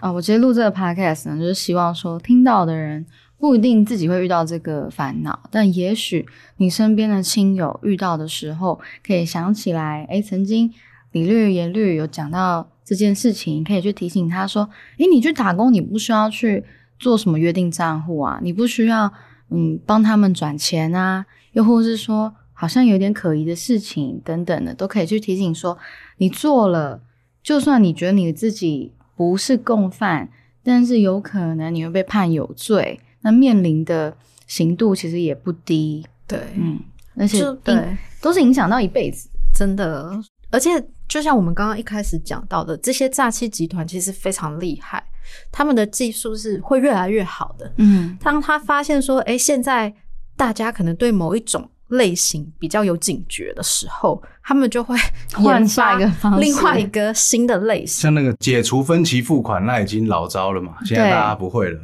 [0.00, 3.04] 啊，我其实录这个 podcast 呢，就是希望说听到的人
[3.38, 6.26] 不一定自己会遇到这个烦恼，但也许
[6.58, 10.70] 你身边的亲友遇到的时候，可以想起来，诶，曾经
[11.12, 16.62] 李律严律有讲到这件事情，可以去提醒他说，诶，你去打工，你不需要去
[17.04, 19.12] 做什么约定账户啊，你不需要
[19.50, 25.76] 嗯帮他们转钱啊，又或是说好像有点可疑的事情等等的，都可以去提醒说，
[26.16, 26.98] 你做了，
[27.42, 30.30] 就算你觉得你自己不是共犯，
[30.62, 36.80] 但是有可能你会被判有罪，那面临的刑度其实也不低，对，嗯，
[37.18, 39.28] 而且对，都是影响到一辈子。
[39.54, 40.10] 真的，
[40.50, 40.70] 而且
[41.06, 45.04] 就像我们刚刚一开始讲到的，这些诈欺集团其实非常厉害，
[45.50, 47.72] 他们的技术是会越来越好的。
[47.78, 49.94] 嗯当他发现说，哎，现在
[50.36, 54.96] 大家可能对某一种类型比较有警觉的时候，他们就会
[55.34, 58.02] 换下一个方式另外一个新的类型。
[58.02, 61.78] 像那个解除分期付款，那已经老招了嘛，现在大家不会了。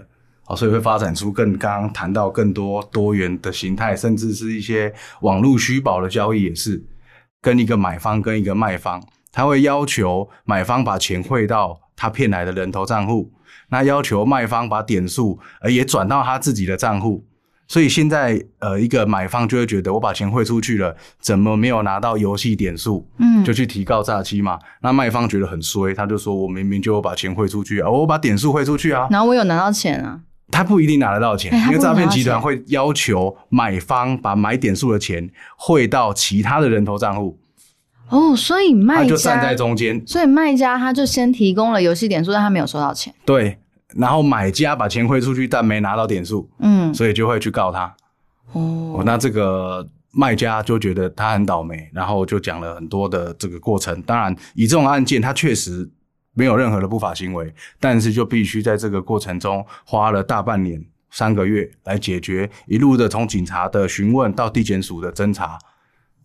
[0.44, 6.82] 好，所以会发展出更刚刚谈到更多多元的形态，甚至是一些网络虚保的交易，也是
[7.40, 13.30] 跟一个买方跟一个卖方，他会要求买方把钱汇到他骗来的人头账户，
[13.68, 17.22] 那要求卖方把点数呃也转到他自己的账户。
[17.68, 23.06] 所以现在呃，一个买方就会觉得我把钱汇出去了，怎么没有拿到游戏点数？
[23.18, 24.58] 嗯就去提告诈欺嘛。
[24.80, 30.18] 那卖方觉得很衰，他就说我明明就有把钱汇出去啊，我把点数汇出去啊，然后我有拿到钱啊，
[30.50, 37.38] 他不一定拿得到钱，因为诈骗集团会要求买方把买点数的钱汇到其他的人头账户，
[38.10, 43.14] 哦，所以卖他就站家在中间，所以卖家他就先提供了游戏点数，但他没有收到钱。
[43.24, 43.56] 对，
[43.94, 47.84] 然后买家把钱汇出去，但没拿到点数，嗯，所以就会去告他。
[48.52, 54.02] 哦，哦，那这个卖家就觉得他很倒霉，然后就讲了很多的这个过程。
[54.02, 55.88] 当然，以这种案件，他确实
[56.34, 65.56] 没有任何的不法行为，但是就必须在这个过程中花了大半年、三个月来解决，一路的从警察的询问到地检署的侦查。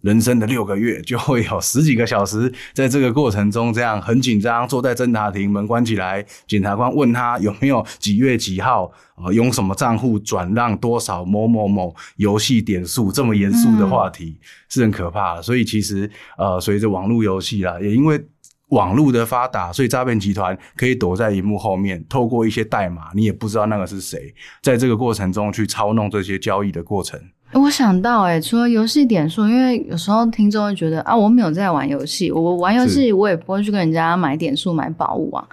[0.05, 14.37] 人生的六个月就会有十几个小时，在这个过程中这样很紧张，坐在侦查庭门关起来，检察官问他有没有几月几号，呃，用什么账户转让多少某某某游戏点数，这么严肃的话题、
[14.69, 15.41] 是很可怕的。
[15.41, 18.23] 所以其实呃，随着网络游戏啦，也因为
[18.69, 24.31] 网络的发达，所以诈骗集团可以躲在荧幕后面，透过一些代码，你也不知道那个是谁，
[24.61, 27.19] 在这个过程中去操弄这些交易的过程。
[27.59, 35.47] 我想到、欸，除了游戏点数，因为有时候听众会觉得啊，我没有在玩游戏，我玩游戏我也不会去跟人家买点数、买宝物啊。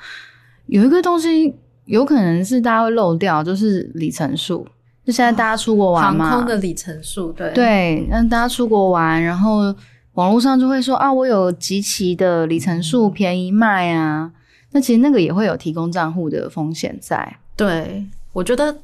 [0.66, 4.66] 有一个东西有可能是大家会漏掉，就是里程数。
[5.04, 9.74] 就现在大家出国玩航，空的里程数，对对，让大家出国玩，然后
[10.14, 14.30] 网络上就会说啊，我有集齐的里程数便宜卖啊。
[14.70, 17.36] 那其实那个也会有提供账户的风险在。
[17.56, 18.74] 对，我觉得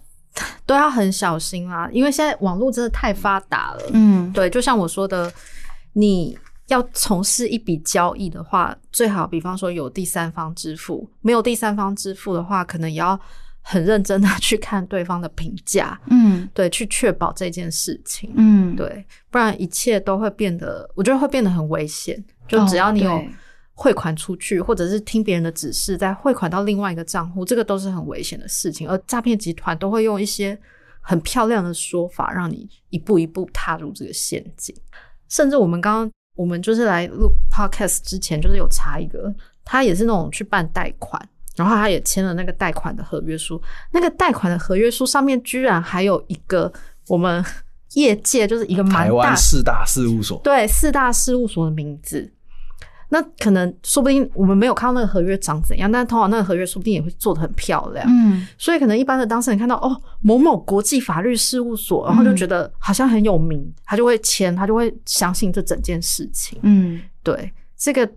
[0.66, 3.82] 都要很小心啦，因为现在网络真的太发达了。
[3.92, 5.32] 嗯，对，就像我说的，
[5.92, 13.18] 你要从事一笔交易的话，最好比方说有第三方支付，没有第三方支付的话，可能也要
[13.62, 18.32] 很认真的去看对方的评价，嗯对，去确保这件事情。
[18.36, 22.22] 嗯，对，不然一切都会变得，我觉得会变得很危险。
[22.46, 23.30] 就哦只要你有对
[23.80, 28.88] 汇款出去，或者是听别人的指示再汇款到另外一个账户，这个都是很危险的事情。
[28.88, 30.58] 而诈骗集团都会用一些
[31.00, 34.74] 很漂亮的说法，让你一步一步踏入这个陷阱。
[35.28, 39.32] 甚至我们刚刚我们就是来录 podcast 之前，就是有查一个，
[39.64, 41.22] 他也是那种去办贷款，
[41.54, 43.62] 然后他也签了那个贷款的合约书。
[43.92, 46.72] 那个贷款的合约书上面居然还有一个
[47.06, 47.44] 我们
[47.94, 52.32] 业界就是一个蛮台湾四大事务所，对四大事务所的名字。
[53.10, 58.06] 那可能说不定我们没有看到那个合约长怎样，但通常那个合约说不定也会做的很漂亮。
[58.08, 66.58] 嗯所以可能一般的当事人看到哦某某国际法律事务所，然后就觉得好像很有名，他就会签，他就会相信这整件事情。
[66.62, 68.08] 嗯，对，这个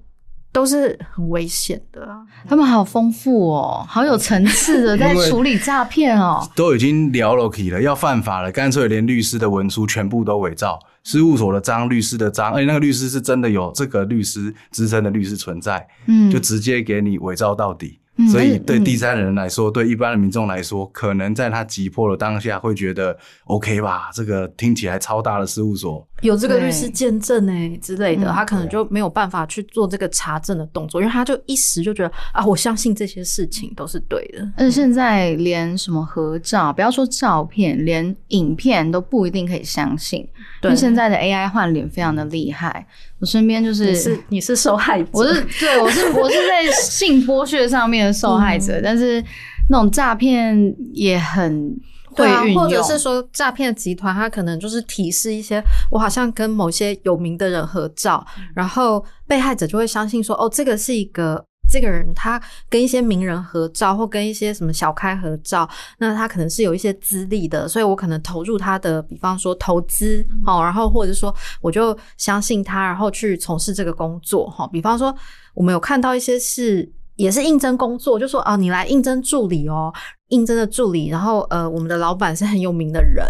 [0.52, 2.26] 都是很危险的啊。
[2.48, 6.46] 他们好丰富哦，好有层次的 在处理诈骗哦。
[6.56, 18.01] 都已经聊了 k 了，要犯法了，干脆连律师的文书全部都伪造，事务所的章、律师的章，而且那个律师是真的有这个律师资深的律师存在，嗯，就直接给你伪造到底。
[18.18, 34.46] 嗯所以对第三人来说，对一般的民众来说，可能在他急迫的当下会觉得 OK 吧，这个听起来超大的事务所，有这个律师见证哎、之类的，嗯他可能就没有办法去做这个查证的动作，因为他就一时就觉得啊，我相信这些事情都是对的。
[34.58, 40.30] 而且现在连什么合照，不要说照片，连影片都不一定可以相信，因
[40.62, 42.86] 对为现在的 AI 换脸非常的厉害。
[43.22, 49.24] 我身边就是你是你是受害者，我是对我是 我是在性剥削上面的受害者，但是
[49.70, 51.70] 那种诈骗也很
[52.06, 61.46] 会对啊或者是说诈骗集团，他可能就是提示一些我好像跟某些有名的人合照，然后被害者就会相信说，哦，这个是一个。
[61.72, 65.68] 这个人他跟一些名人合照，或跟一些什么小开合照，
[66.00, 74.68] 那他可能是有一些资历的，所以我可能投入他的，比方说投资哦，然后或者说我就相信他，然后去从事这个工作哈。
[74.68, 75.16] 比方说，
[75.54, 79.94] 我们有看到一些是也是应征工作，就说啊，你来应征助理哦，
[80.32, 83.26] 应征的助理，然后呃，我们的老板是很有名的人，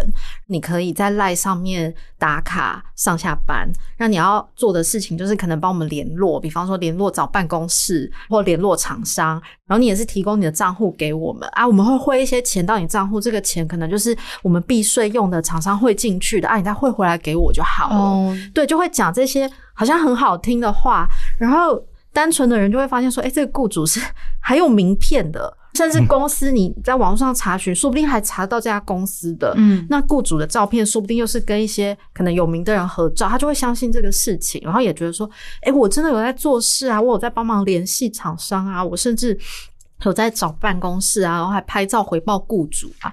[0.46, 3.70] 你可以在赖上面打卡上下班。
[3.98, 17.96] 那你要做的事情就是可能帮我们联络，比方说联络找办公室或联络厂商，然后你也是提供你的账户给我们啊，我们会汇一些钱到你账户，这个钱可能就是我们避税用的，厂商汇进去的啊，你再汇回来给我就好了。
[17.96, 21.06] 哦，对，就会讲这些好像很好听的话，
[21.38, 21.82] 然后
[22.12, 24.00] 单纯的人就会发现说，哎，这个雇主是
[24.40, 29.54] 还有名片的，甚至公司你在网上查询，说不定还查到这家公司的。
[29.56, 35.28] 嗯，那雇主的照片，说不定又是跟一些可能有名的人合照，他就会相信这个事情，然后也觉得说，
[35.62, 39.38] 哎，我真的有在做事啊，我有在帮忙联系厂商啊，我甚至
[40.04, 43.12] 有在找办公室啊，然后还拍照回报雇主啊。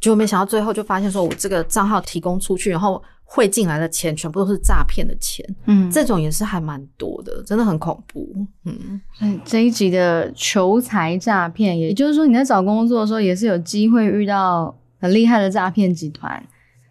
[0.00, 8.28] 结果没想到最后就发现说，我这个账号提供出去，然后汇进来的钱全部都是诈骗的钱，嗯，这种也是还蛮多的，真的很恐怖。
[8.64, 16.44] 嗯，嗯这一集的求财诈骗，也就是说你在找工作的时候，也是有机会遇到很厉害的诈骗集团，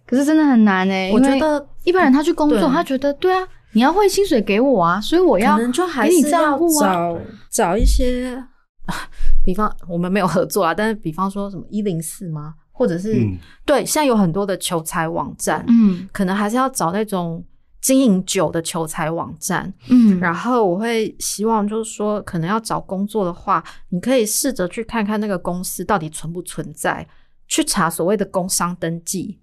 [0.08, 2.70] 可是真的很难哎、我觉得一般人他去工作，对。
[2.70, 7.20] 他觉得对啊，你要汇薪水给我啊，所以我要可能就还给你是要账户啊，找
[7.52, 8.42] 找一些，
[9.44, 12.54] 比方我们没有合作啊，但是比方说什么一零四吗？
[12.80, 13.38] 或者是、嗯。
[13.66, 16.08] 对，现在有很多的求财网站，嗯。
[16.14, 17.44] 可能还是要找那种
[17.82, 19.72] 经营久的求财网站。
[19.90, 27.06] 嗯，然后我会希望就是说，可能要找工作的话，你可以试着去看看那个公司到底存不存在，
[27.50, 29.40] 去查所谓的工商登记。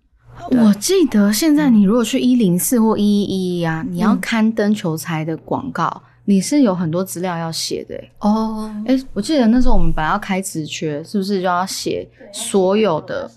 [0.50, 4.20] 我记得现在你如果去一零四或一一一啊，你要嗯。
[4.20, 8.12] 刊登求财的广告，你是有很多资料要写的、欸。
[8.18, 13.30] 哦，哎、我记得那时候我们本来要开职缺，是不是就要写所有的？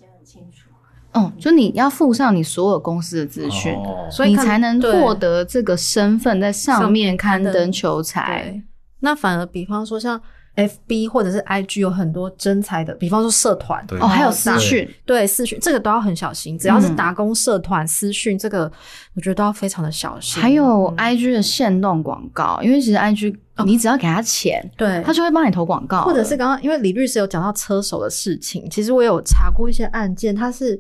[1.13, 3.75] 哦，就你要附上你所有公司的资讯，
[4.11, 8.61] 所以你才能对获得这个身份，在上面刊登求财。
[8.99, 10.21] 那反而比方说像
[10.67, 16.57] FB 或者是 IG 有很多真才的，比方说社团，哦，还有私讯，对私讯，这个都要很小心。
[16.57, 16.95] 只要是嗯。
[16.95, 18.71] 打工社团私讯，这个
[19.15, 20.41] 我觉得都要非常的小心。
[20.41, 20.97] 还有嗯。
[20.97, 23.35] IG 的限动广告，因为其实 IG
[23.65, 25.01] 你只要给他钱，对。
[25.05, 30.79] 他就会帮你投广告，或者是刚刚因为李律师有讲到车手的事情，其实我有查过一些案件，他是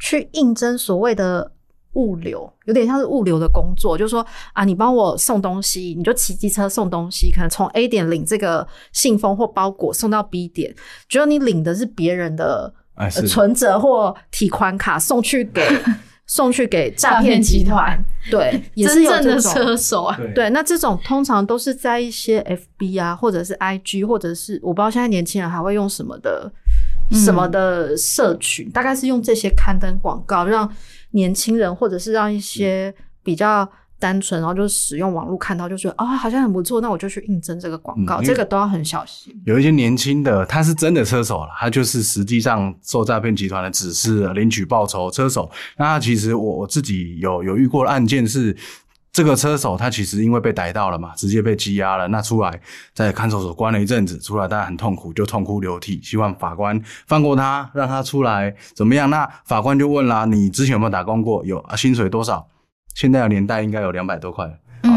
[0.00, 1.52] 去应征所谓的
[1.94, 10.74] 物流，有点像是物流的工作，就是说啊，你帮我送东西，你就骑机车送东西，可能从 A 点领这个信封或包裹送到 B 点，
[11.08, 15.62] 只有你领的是别人的哎呃存折或提款卡送去给
[16.24, 20.16] 送去给诈骗集团，对， 也是真正的有这种车手啊。
[20.16, 20.32] 对。
[20.32, 22.40] 对，那这种通常都是在一些
[22.78, 26.50] FB 啊，或者是 IG，或者是我不知道现在年轻人还会用什么的、
[27.10, 30.66] 什么的社群，大概是用这些刊登广告，让
[31.12, 33.66] 年轻人或者是让一些比较
[33.98, 39.32] 单纯，然后就使用网络看到就觉得哦，好像很不错，那我就去应征这个广告，这个都要很小心。
[39.46, 45.48] 有一些年轻的，他是真的车手了，他就是实际上受诈骗集团的指示领取报酬车手。
[45.76, 48.56] 那他其实我我自己有有遇过的案件是，
[49.12, 52.60] 这个车手他其实因为被逮到了嘛，直接被羁押了，那出来
[52.94, 59.10] 在看守所关了一阵子，出来大家很痛苦，就痛哭流涕，希望法官放过他，让他出来怎么样？
[59.10, 61.44] 那法官就问啦，你之前有没有打工过？
[61.44, 62.48] 有啊，薪水多少？
[62.94, 64.50] 现在的年代应该有两百多块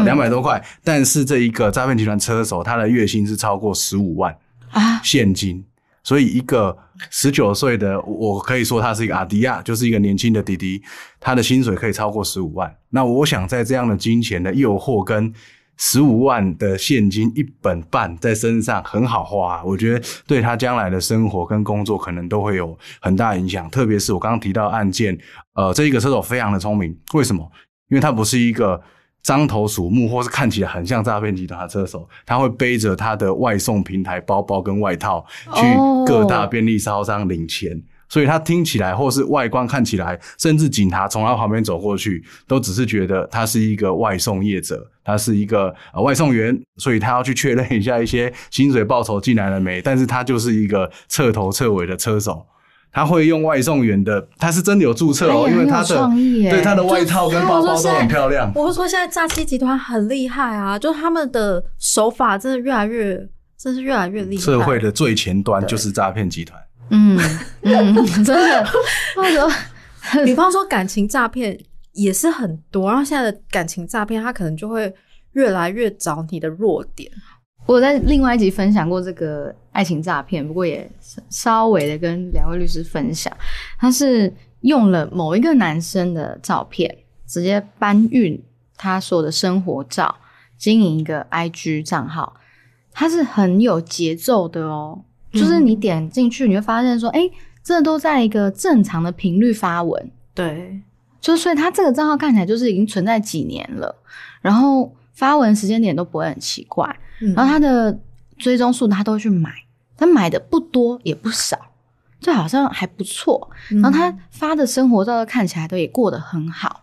[0.04, 4.34] 两百多块，但是这一个诈骗集团车手，他的月薪是超过十五万
[4.70, 5.62] 啊，现金，
[6.06, 6.76] 所以一个
[7.10, 10.80] 十九岁的，我可以说他是一个阿迪亚，就是一个年轻的弟弟，
[11.18, 12.72] 他的薪水可以超过十五万。
[12.90, 15.34] 那我想在这样的金钱的诱惑跟
[15.78, 23.68] 十五万的现金一本半在身上很好花，我觉得对他将来的生活跟工作可能都会有很大影响。
[23.68, 25.18] 特别是我刚刚提到案件，
[25.54, 27.50] 呃，这一个车手非常的聪明，为什么？
[27.88, 28.80] 因为他不是一个
[29.26, 35.62] 獐头鼠目，或是看起来很像诈骗集团的车手，他会背着他的外送平台包包跟外套去
[36.06, 37.82] 各大便利超商领钱。
[38.08, 49.82] 所以他听起来，或是外观看起来，甚至警察从他旁边走过去，都只是觉得他是一个外送业者，他是一个呃外送员，所以他要去确认一下一些薪水报酬进来了没。
[49.82, 52.46] 但是他就是一个彻头彻尾的车手，
[52.96, 56.08] 他会用外送员的，他是真的有注册哦，因为他的
[56.50, 58.50] 对他的外套跟包包都很漂亮。
[58.54, 63.14] 我说现在诈欺集团很厉害啊，就他们的手法真的越来越，
[63.58, 64.42] 真是越来越厉害。
[64.42, 66.58] 社会的最前端就是诈骗集团。
[66.88, 67.20] 嗯
[67.60, 67.94] 嗯，
[68.24, 68.66] 真的，
[69.14, 69.46] 或者
[70.24, 71.54] 比方说感情诈骗
[71.92, 74.90] 也是很多，然后现在的感情诈骗，他可能就会
[75.32, 77.12] 越来越找你的弱点。
[77.66, 80.88] 我在另外一集分享过这个爱情诈骗，不过也
[81.28, 83.36] 稍微的跟两位律师分享，
[83.78, 86.96] 他是用了某一个男生的照片，
[87.26, 88.40] 直接搬运
[88.76, 90.14] 他所有的生活照，
[90.56, 92.34] 经营一个 IG 账号，
[92.92, 95.02] 他是很有节奏的哦。
[95.32, 97.28] 就是你点进去，你会发现说，哎，
[97.62, 100.10] 这都在一个正常的频率发文。
[100.32, 100.80] 对，
[101.20, 103.94] 就所以他这个账号看起来就是已经存在几年了，
[104.40, 106.96] 然后发文时间点都不会很奇怪，
[107.34, 107.98] 然后他的
[108.38, 109.50] 追踪数他都会去买，
[109.96, 111.58] 他买的不多也不少，
[112.20, 113.50] 就好像还不错。
[113.68, 116.82] 然后他发的生活照看起来都也过得很好，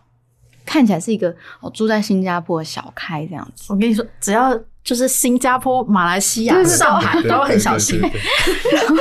[0.64, 3.64] 看起来是一个哦住在新加坡的小开这样子。
[3.68, 4.58] 我跟你说，只要。
[4.84, 7.98] 就是新加坡、马来西亚、上海都很小心，
[8.70, 8.96] 然后，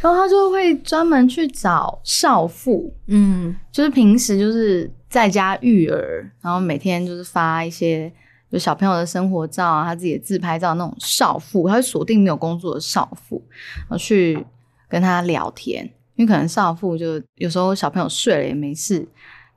[0.00, 8.12] 然后他就会专门去找少妇，嗯，就是平时就是在家育儿，然后每天就是发一些
[8.54, 13.42] 就小朋友的生活照啊，他自己的自拍照那种少妇，他会锁定没有工作的少妇，
[13.78, 14.46] 然后去
[14.88, 15.84] 跟他聊天，
[16.14, 19.04] 因为可能少妇就有时候小朋友睡了也没事，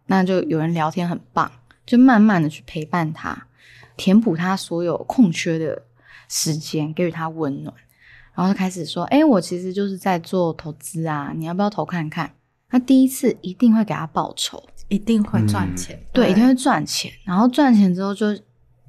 [0.08, 1.52] 那就有人聊天很棒，
[1.86, 3.46] 就慢慢的去陪伴他。
[3.96, 5.84] 填补他所有空缺的
[6.28, 7.72] 时间，给予他温暖，
[8.34, 12.32] 然后就开始说：“哎，我其实就是在做投资啊，你要不要投看看？”
[12.68, 17.12] 他第一次一定会给他报酬，一定会赚钱，对，一定会赚钱。
[17.24, 18.28] 然后赚钱之后，就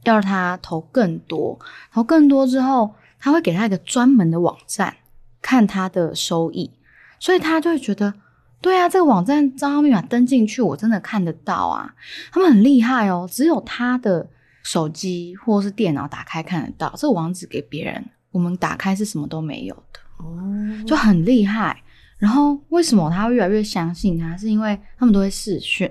[0.08, 1.58] 要他投更多，
[1.92, 4.96] 投更多之后，他会给他一个专门的网站
[5.40, 6.70] 看他的收益，
[7.18, 8.14] 所以他就会觉得
[8.60, 11.94] ：“对啊，这个网站账号密码登进去，我真的看得到啊。”
[12.32, 14.28] 他们很厉害哦，只有他的。
[14.64, 21.82] 手机或是电脑打开看得到，这个网址给别人，我们打开是什么都没有的哦，就很厉害。
[22.18, 24.36] 然后为什么他会越来越相信他？
[24.36, 25.90] 是因为他们都会试训，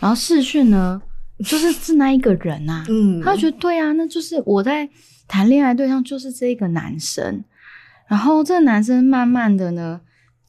[0.00, 1.02] 然后试训呢，
[1.44, 4.88] 就是是那一个人呐，嗯，他觉得对啊，那就是我在
[5.26, 7.44] 谈恋爱对象就是这个男生。
[8.06, 10.00] 然后这个男生慢慢的呢，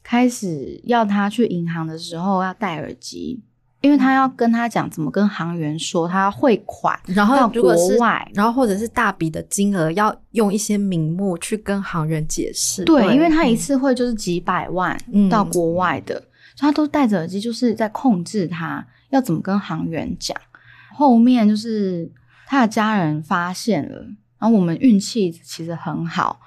[0.02, 3.42] 开始要他去银行的时候要戴耳机。
[3.82, 12.84] 因为他要跟他讲怎么跟行员说他汇款，然后到国外，然后或者是大笔的金额，要用一些名目去跟行员解释。
[12.84, 14.94] 对，因为他一次会就是几百万
[15.30, 16.14] 到国外的，
[16.54, 20.36] 所以他都戴着耳机，就是在控制他要怎么跟行员讲。
[21.00, 22.12] 后面就是
[22.46, 23.96] 他的家人发现了，
[24.38, 26.38] 然后我们运气其实很好，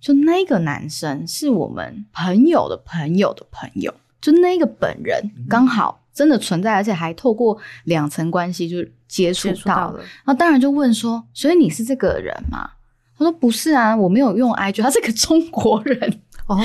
[0.00, 6.04] 就那个男生是我们朋友的朋友的朋友，就那个本人刚好。
[6.18, 9.98] 真的存在，而且还透过两层关系就接触到了。
[10.00, 12.68] 然后当然就问说：“所以你是这个人吗？”
[13.16, 16.58] 他说：“不是啊，我没有用 IG，他是个中国人哦，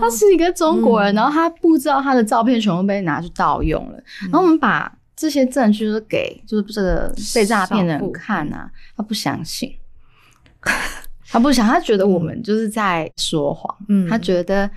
[0.00, 1.14] 他是一个中国人。
[1.14, 4.02] 然后他不知道他的照片全部被拿去盗用了。
[4.22, 9.74] 然后我们把这些证据是给就是这个被诈骗的人看啊，他不相信，
[11.26, 13.76] 他不想，他觉得我们就是在说谎。
[13.88, 14.70] 嗯，他觉得。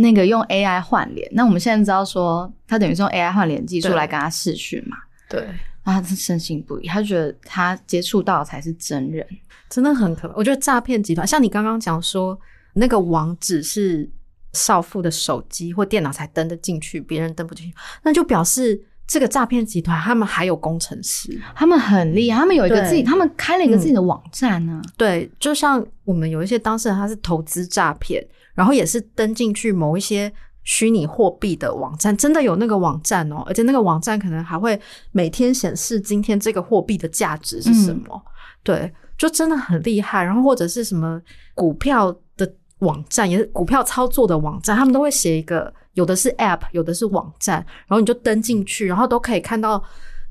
[0.00, 4.96] 那个用 AI 换脸，那我们现在知道说，他等于是用 AI 换脸技术来跟他试训嘛？
[5.28, 5.40] 对，
[5.82, 9.26] 然后他深信不疑，他觉得他接触到才是真人，
[9.68, 10.34] 真的很可怕。
[10.36, 12.38] 我觉得诈骗集团，像你刚刚讲说，
[12.74, 14.08] 那个网址是
[14.52, 17.74] 少妇的手机或电脑才登得进去，别人登不进去，
[18.04, 24.80] 那就表示这个诈骗集团他们还有工程师，他们很厉害，他们有一个自己，他们开了一个自己的网站呢。
[24.96, 28.24] 对，就像我们有一些当事人，他是投资诈骗。
[28.54, 30.32] 然后也是登进去某一些
[30.64, 34.76] 虚拟货币的网站，真的有那个网站哦，而且那个网站可能还会
[35.12, 38.20] 每天显示今天这个货币的价值是什么，
[38.64, 40.24] 对，就真的很厉害。
[40.24, 41.22] 然后或者是什么
[41.54, 49.82] 股票的网站，也是股票操作的网站，他们都会写一个，有的是 App，有的是网站，然后你就登进去，然后都可以看到。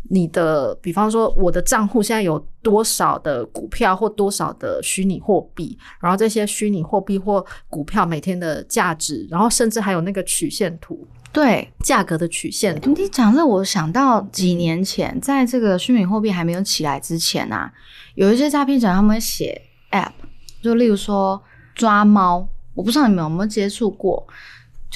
[0.10, 12.94] 你的，比方说，我的账户现在有多少的股票或多少的虚拟货币，然后这些虚拟货币或股票每天的价值，然后甚至还有那个曲线图，对，价格的曲线图。
[12.94, 17.70] 你讲这，我想到几年前，在这个虚拟货币还没有起来之前啊，
[18.16, 19.62] 有一些诈骗者他们会写
[19.92, 20.14] App，
[20.62, 21.42] 就例如说
[21.76, 24.26] 抓猫，我不知道你们有没有接触过，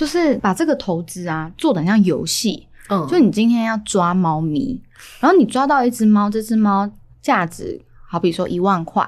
[0.01, 3.07] 就是把这个投资啊做的很像游戏，嗯。
[3.07, 4.81] 就你今天要抓猫咪，
[5.19, 6.89] 然后你抓到一只猫，这只猫
[7.21, 7.79] 价值
[8.09, 9.07] 好比说一万块，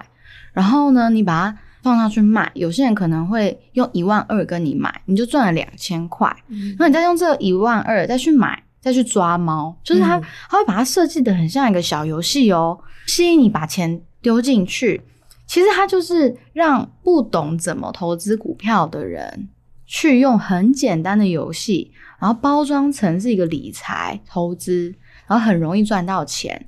[0.52, 10.24] 然后呢，你把它放上去卖，有些人可能会用一万二跟你买，你就赚了两千块，嗯，那你再用这一万二再去买，再去抓猫，就是它嗯。
[10.48, 15.02] 它会把它设计的很像一个小游戏哦，吸引你把钱丢进去。
[15.48, 19.50] 其实它就是让不懂怎么投资股票的人
[19.94, 24.92] 去用很简单的游戏，然后包装成是一个理财投资，
[25.28, 26.66] 然后很容易赚到钱。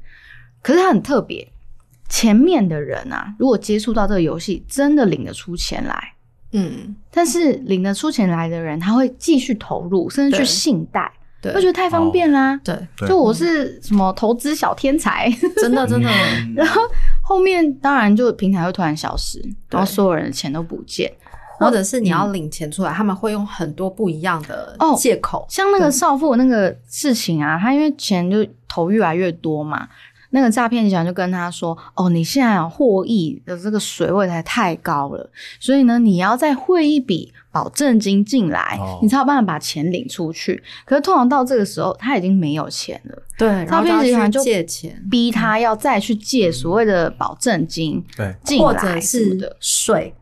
[0.61, 1.51] 可是它很特别，
[2.07, 6.13] 前面的人啊，如果接触到这个游戏，真的领得出钱来。
[6.51, 11.11] 嗯，但是领得出钱来的人，他会继续投入，甚至去信贷，
[11.41, 11.51] 对。
[11.51, 12.55] 会觉得太方便啦。
[12.63, 13.09] 对，对。
[13.09, 16.07] 就我是什么投资小天才，真的 真的，
[16.55, 16.79] 然后
[17.23, 21.11] 后面当然就平台会突然消失，然后所有人的钱都不见。
[21.57, 25.45] 或者是你要领钱出来，他们会用很多不一样的哦借口。
[25.49, 29.87] 像那个少妇那个事情啊，他因为钱就投越来越多嘛，
[30.31, 35.29] 那个诈骗集团就跟他说：“哦，你现在获益的这个水位才太高了，
[35.59, 40.61] 所以呢，你要再汇一笔保证金进来，哦你才有办法把钱领出去。
[40.83, 49.55] 可是通常到这个时候，他已经没有钱了，对，然诈骗集团就借钱，逼他要再去借所谓的保证金对，或进来者是的。
[49.61, 50.13] 税，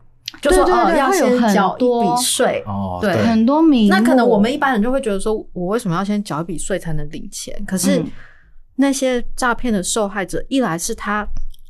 [0.50, 2.62] 就说对对哦要对会有很先缴一多笔税。
[2.66, 7.54] 哦，对很多名，那可能我们一般人就会觉得说，我为什么要先缴一笔税才能领钱？
[7.66, 8.06] 可是嗯
[8.76, 11.24] 那些诈骗的受害者，一来是他，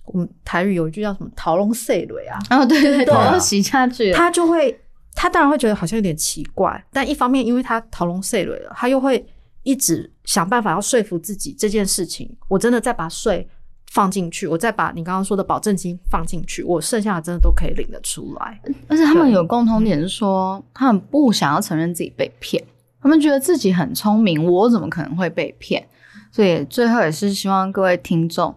[0.07, 4.11] 我们台语有一句叫什么“逃龙碎雷”啊，哦，对对对，对啊都洗下去。
[4.13, 4.81] 他就会，
[5.15, 9.23] 他当然会觉得好像有点奇怪，但一方面因为他逃龙碎雷了，他又会
[9.65, 13.47] 一直想办法要说服自己这件事情，我真的在把税
[13.95, 18.61] 放进去，我再把你刚刚说的保证金放进去，我剩下的真的都可以领得出来。
[18.89, 22.63] 而且他们有共同点是说，他们不想要承认自己被骗，
[23.01, 25.87] 他们觉得自己很聪明，我怎么可能会被骗？
[26.33, 28.53] 所以最后也是希望各位听众，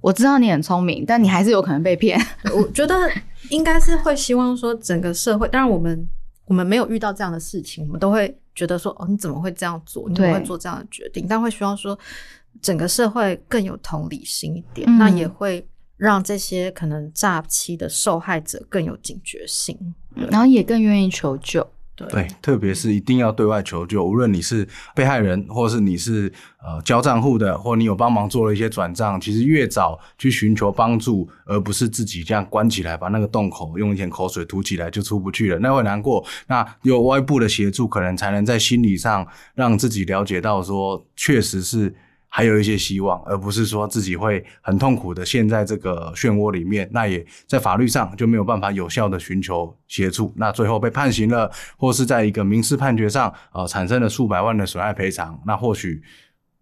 [0.00, 2.16] 我知道你很聪明，但你还是有可能被骗。
[2.54, 2.94] 我觉得
[3.50, 6.08] 应该是会希望说，整个社会，当然我们
[6.44, 10.08] 我们没有遇到这样的事情，我们都会觉得说，哦，你怎么会这样做？
[10.08, 11.26] 你怎么会做这样的决定？
[11.28, 11.98] 但会希望说，
[12.62, 19.94] 整个社会更有同理心一点，嗯那也会让这些可能诈欺的受害者更有警觉性。
[20.30, 21.66] 然后也更愿意求救。
[21.94, 26.32] 对对，特别是一定要对外求救，无论你是被害人，或是你是
[26.62, 36.24] 呃交账户的，或你有帮忙做了一些转账，其实越早去寻求帮助，而不是自己这样关起来，把那个洞口用一点口水吐起来就出不去了，那会难过。
[36.46, 41.94] 那有外部的协助，可能才能在心理上让自己了解到说，确实是。
[42.28, 56.02] 还有一些希望，而不是说自己会很痛苦的陷在这个漩涡里面，那也在法律上就没有办法有效的寻求协助，那最后被判刑了，或是在一个民事判决上，呃，产生了数百万的损害赔偿，那或许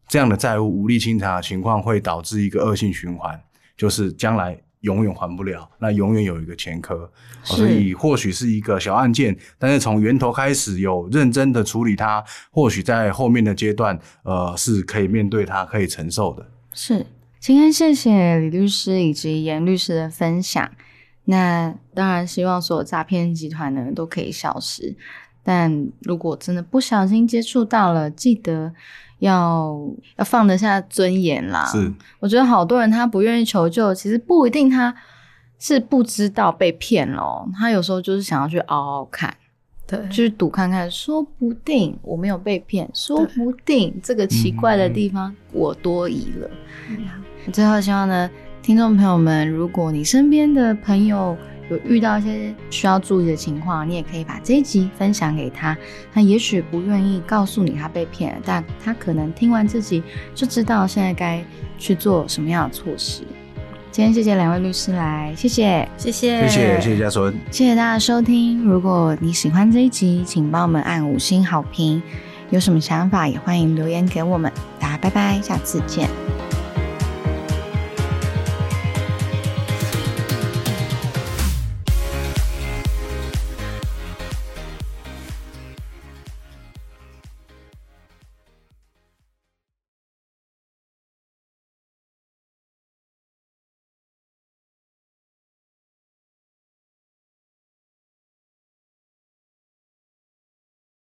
[0.07, 3.41] 这样的债务无力清偿的情况会导致一个恶性循环，
[3.77, 7.11] 就是将来永远还不了，那永远有一个前科，哦
[7.43, 16.47] 所以或许是一个小案件，但是从源头开始有认真的处理它，或许在后面的阶段，呃，是可以面对它，可以承受的。
[16.73, 17.07] 是，
[17.41, 20.71] 今天谢谢李律师以及严律师的分享。
[21.25, 24.95] 那当然希望所有诈骗集团呢都可以消失，
[25.43, 28.75] 但如果真的不小心接触到了，记得
[29.25, 29.75] 要
[30.17, 31.65] 要放得下尊严啦。
[31.67, 34.95] 是，我觉得好多人他不愿意求救，其实不一定他
[35.59, 39.35] 是不知道被骗了，他有时候就是想要去熬熬看。
[39.87, 46.51] 对，去赌看看，说不定我没有被骗，说不定这个奇怪的地方我多疑了。
[47.53, 48.31] 最后，希望呢，
[48.63, 51.37] 听众朋友们，如果你身边的朋友
[51.71, 55.77] 有遇到一些需要注意的情况，你也可以把这一集分享给他。
[56.13, 60.03] 他也许不愿意告诉你他被骗了，但他可能听完自己
[60.35, 61.43] 就知道现在该
[61.79, 63.23] 去做什么样的措施。
[63.91, 65.89] 今天谢谢两位律师来，谢谢。
[65.97, 67.33] 谢谢，谢谢，谢谢嘉纯。
[67.51, 68.61] 谢谢大家收听。
[68.65, 72.03] 如果你喜欢这一集，请帮我们按五星好评。
[72.51, 74.53] 有什么想法也欢迎留言给我们。
[74.79, 76.44] 大家拜拜，下次见。